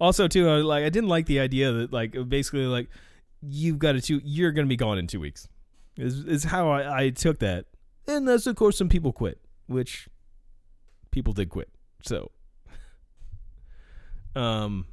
[0.00, 2.88] also too, I, like I didn't like the idea that like basically like
[3.42, 5.48] you've got to two, you're gonna be gone in two weeks.
[5.96, 7.66] Is is how I, I took that,
[8.06, 10.08] and that's of course some people quit, which
[11.10, 11.70] people did quit.
[12.02, 12.30] So,
[14.36, 14.86] um,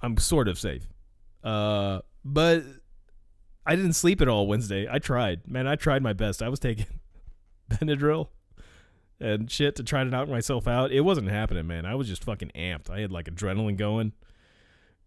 [0.00, 0.88] I'm sort of safe.
[1.44, 2.64] Uh, but
[3.66, 4.88] I didn't sleep at all Wednesday.
[4.90, 5.66] I tried, man.
[5.66, 6.42] I tried my best.
[6.42, 6.86] I was taking
[7.70, 8.28] Benadryl
[9.20, 10.92] and shit to try to knock myself out.
[10.92, 11.84] It wasn't happening, man.
[11.84, 12.90] I was just fucking amped.
[12.90, 14.12] I had like adrenaline going,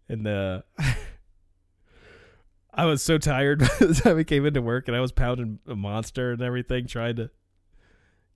[0.08, 0.62] and uh,
[2.72, 5.58] I was so tired by the time I came into work, and I was pounding
[5.66, 7.30] a monster and everything, trying to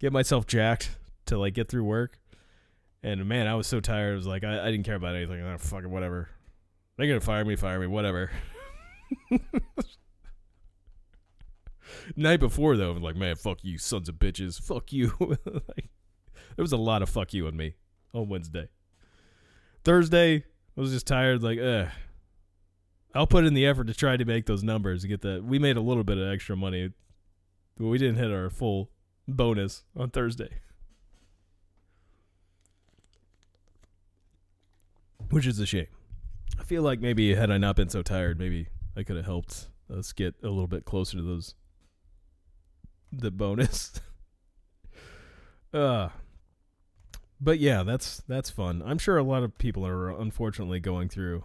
[0.01, 2.19] get myself jacked to like get through work.
[3.03, 4.13] And man, I was so tired.
[4.13, 5.41] I was like, I, I didn't care about anything.
[5.41, 6.29] Oh, fucking whatever.
[6.97, 8.31] They're gonna fire me, fire me, whatever.
[12.17, 15.15] Night before though, I'm like, man, fuck you, sons of bitches, fuck you.
[15.21, 15.89] like,
[16.57, 17.75] there was a lot of fuck you on me
[18.15, 18.69] on Wednesday.
[19.85, 20.45] Thursday,
[20.77, 21.43] I was just tired.
[21.43, 21.89] Like, eh.
[23.15, 25.43] I'll put in the effort to try to make those numbers to get that.
[25.43, 26.93] We made a little bit of extra money,
[27.79, 28.91] but we didn't hit our full
[29.27, 30.61] bonus on Thursday.
[35.31, 35.87] which is a shame.
[36.59, 39.69] I feel like maybe had I not been so tired, maybe I could have helped
[39.95, 41.55] us get a little bit closer to those
[43.13, 44.01] the bonus.
[45.73, 46.09] uh
[47.41, 48.83] but yeah, that's that's fun.
[48.85, 51.45] I'm sure a lot of people are unfortunately going through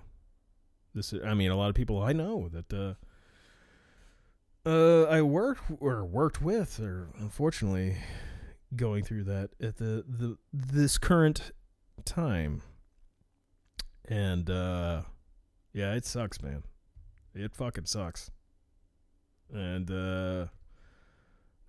[0.94, 1.14] this.
[1.24, 2.94] I mean, a lot of people I know that uh,
[4.68, 7.98] uh, I worked or worked with are unfortunately
[8.76, 11.52] going through that at the the this current
[12.06, 12.64] time.
[14.06, 15.04] And uh
[15.74, 16.64] yeah, it sucks, man.
[17.36, 18.32] It fucking sucks.
[19.54, 20.48] And uh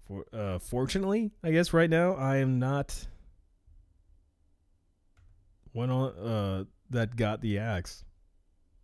[0.07, 3.07] for uh fortunately, I guess right now I am not
[5.73, 8.05] one on uh that got the axe.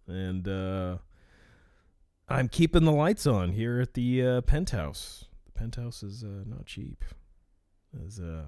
[0.07, 0.99] And uh
[2.29, 5.25] I'm keeping the lights on here at the uh, penthouse.
[5.47, 7.05] The penthouse is uh, not cheap.
[8.07, 8.45] Is uh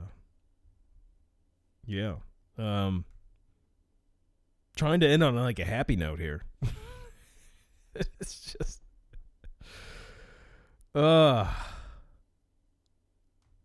[1.86, 2.14] yeah.
[2.56, 3.04] Um
[4.76, 6.42] trying to end on like a happy note here.
[7.94, 8.80] it's just
[10.94, 11.52] uh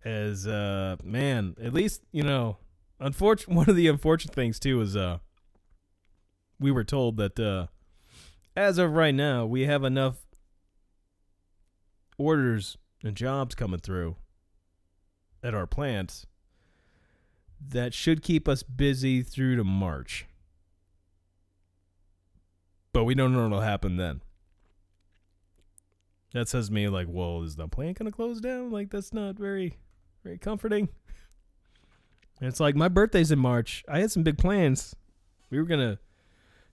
[0.08, 2.58] as uh man, at least, you know,
[3.00, 5.20] unfortunate one of the unfortunate things too is uh
[6.60, 7.68] we were told that uh
[8.56, 10.26] as of right now, we have enough
[12.18, 14.16] orders and jobs coming through
[15.44, 16.26] at our plants
[17.60, 20.26] that should keep us busy through to March
[22.98, 24.22] but we don't know what'll happen then.
[26.34, 28.72] That says to me like, well, is the plant gonna close down?
[28.72, 29.78] Like that's not very,
[30.28, 30.90] very comforting.
[32.40, 33.84] And it's like my birthday's in March.
[33.88, 34.96] I had some big plans.
[35.50, 36.00] We were gonna.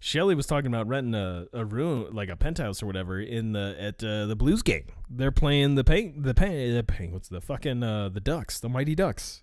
[0.00, 3.76] Shelly was talking about renting a, a room, like a penthouse or whatever, in the
[3.78, 4.86] at uh, the Blues game.
[5.08, 8.94] They're playing the pay the pay the Penguins, the fucking uh, the Ducks, the Mighty
[8.94, 9.42] Ducks.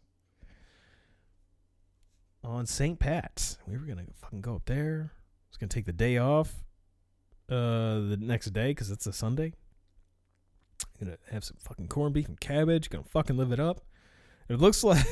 [2.44, 3.00] On St.
[3.00, 5.14] Pat's, we were gonna fucking go up there.
[5.14, 6.64] I was gonna take the day off
[7.50, 9.54] uh, the next day because it's a Sunday.
[11.00, 12.90] I'm Gonna have some fucking corned beef and cabbage.
[12.90, 13.82] Gonna fucking live it up.
[14.52, 15.06] It looks like,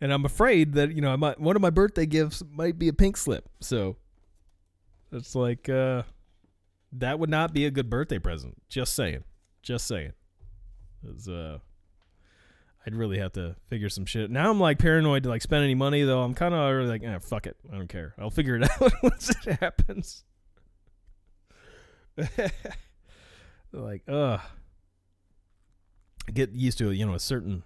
[0.00, 2.88] and I'm afraid that you know I might one of my birthday gifts might be
[2.88, 3.48] a pink slip.
[3.60, 3.96] So
[5.10, 6.04] it's like uh,
[6.92, 8.56] that would not be a good birthday present.
[8.68, 9.24] Just saying.
[9.62, 10.12] Just saying.
[11.04, 11.58] Cause, uh,
[12.86, 14.30] I'd really have to figure some shit.
[14.30, 16.22] Now I'm like paranoid to like spend any money though.
[16.22, 17.56] I'm kind of like, eh, fuck it.
[17.72, 18.14] I don't care.
[18.18, 20.24] I'll figure it out once it happens.
[23.72, 24.40] like, ugh.
[26.32, 27.64] get used to you know a certain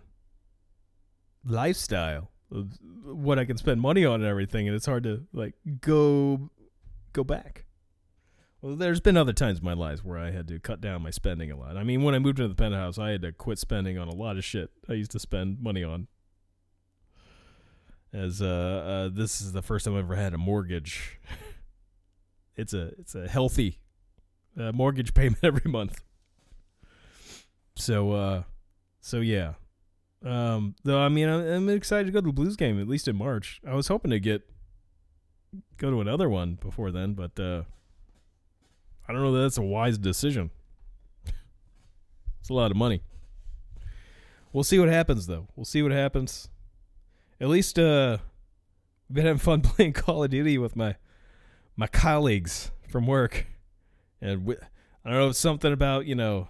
[1.46, 2.30] lifestyle
[3.04, 6.50] what I can spend money on and everything, and it's hard to like go
[7.12, 7.66] go back.
[8.62, 11.10] Well, there's been other times in my life where I had to cut down my
[11.10, 11.76] spending a lot.
[11.76, 14.14] I mean, when I moved into the penthouse, I had to quit spending on a
[14.14, 16.08] lot of shit I used to spend money on.
[18.12, 21.18] As uh, uh this is the first time I've ever had a mortgage.
[22.56, 23.80] it's a it's a healthy
[24.58, 26.02] uh, mortgage payment every month.
[27.76, 28.42] So uh
[29.00, 29.54] so yeah.
[30.24, 33.16] Um though I mean I'm, excited to go to the Blues game at least in
[33.16, 33.60] March.
[33.66, 34.42] I was hoping to get
[35.76, 37.62] go to another one before then, but uh
[39.06, 40.50] I don't know that that's a wise decision.
[42.40, 43.02] It's a lot of money.
[44.52, 45.48] We'll see what happens though.
[45.56, 46.48] We'll see what happens.
[47.40, 48.18] At least uh
[49.12, 50.96] been having fun playing Call of Duty with my
[51.76, 53.46] my colleagues from work.
[54.20, 54.56] And we,
[55.04, 56.48] I don't know, something about, you know,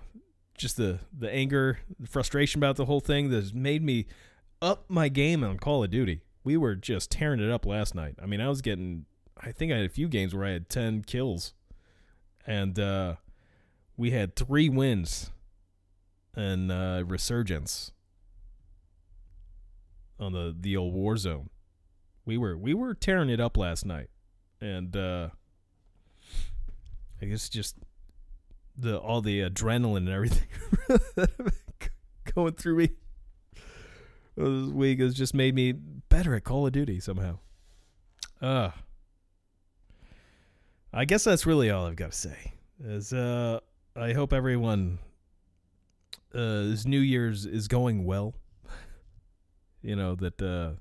[0.56, 4.06] just the the anger, the frustration about the whole thing that's made me
[4.62, 6.22] up my game on Call of Duty.
[6.42, 8.16] We were just tearing it up last night.
[8.22, 9.06] I mean, I was getting
[9.40, 11.54] I think I had a few games where I had 10 kills
[12.46, 13.14] and uh,
[13.96, 15.30] we had three wins
[16.34, 17.92] and uh, resurgence
[20.18, 21.50] on the the old war zone.
[22.24, 24.08] We were we were tearing it up last night,
[24.60, 25.28] and uh,
[27.20, 27.76] I guess just
[28.76, 30.48] the all the adrenaline and everything
[32.34, 32.90] going through me
[34.36, 37.38] this week has just made me better at Call of Duty somehow.
[38.40, 38.70] Uh
[40.96, 42.52] I guess that's really all I've got to say.
[42.80, 43.58] Is uh,
[43.96, 45.00] I hope everyone
[46.32, 48.34] uh, this New Year's is going well.
[49.82, 50.78] you know that uh,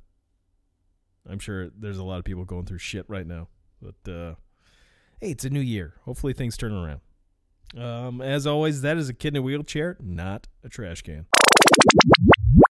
[1.27, 3.47] I'm sure there's a lot of people going through shit right now,
[3.81, 4.35] but uh,
[5.19, 5.95] hey, it's a new year.
[6.05, 7.01] Hopefully things turn around.
[7.78, 11.26] Um, as always, that is a kid in a wheelchair, not a trash can.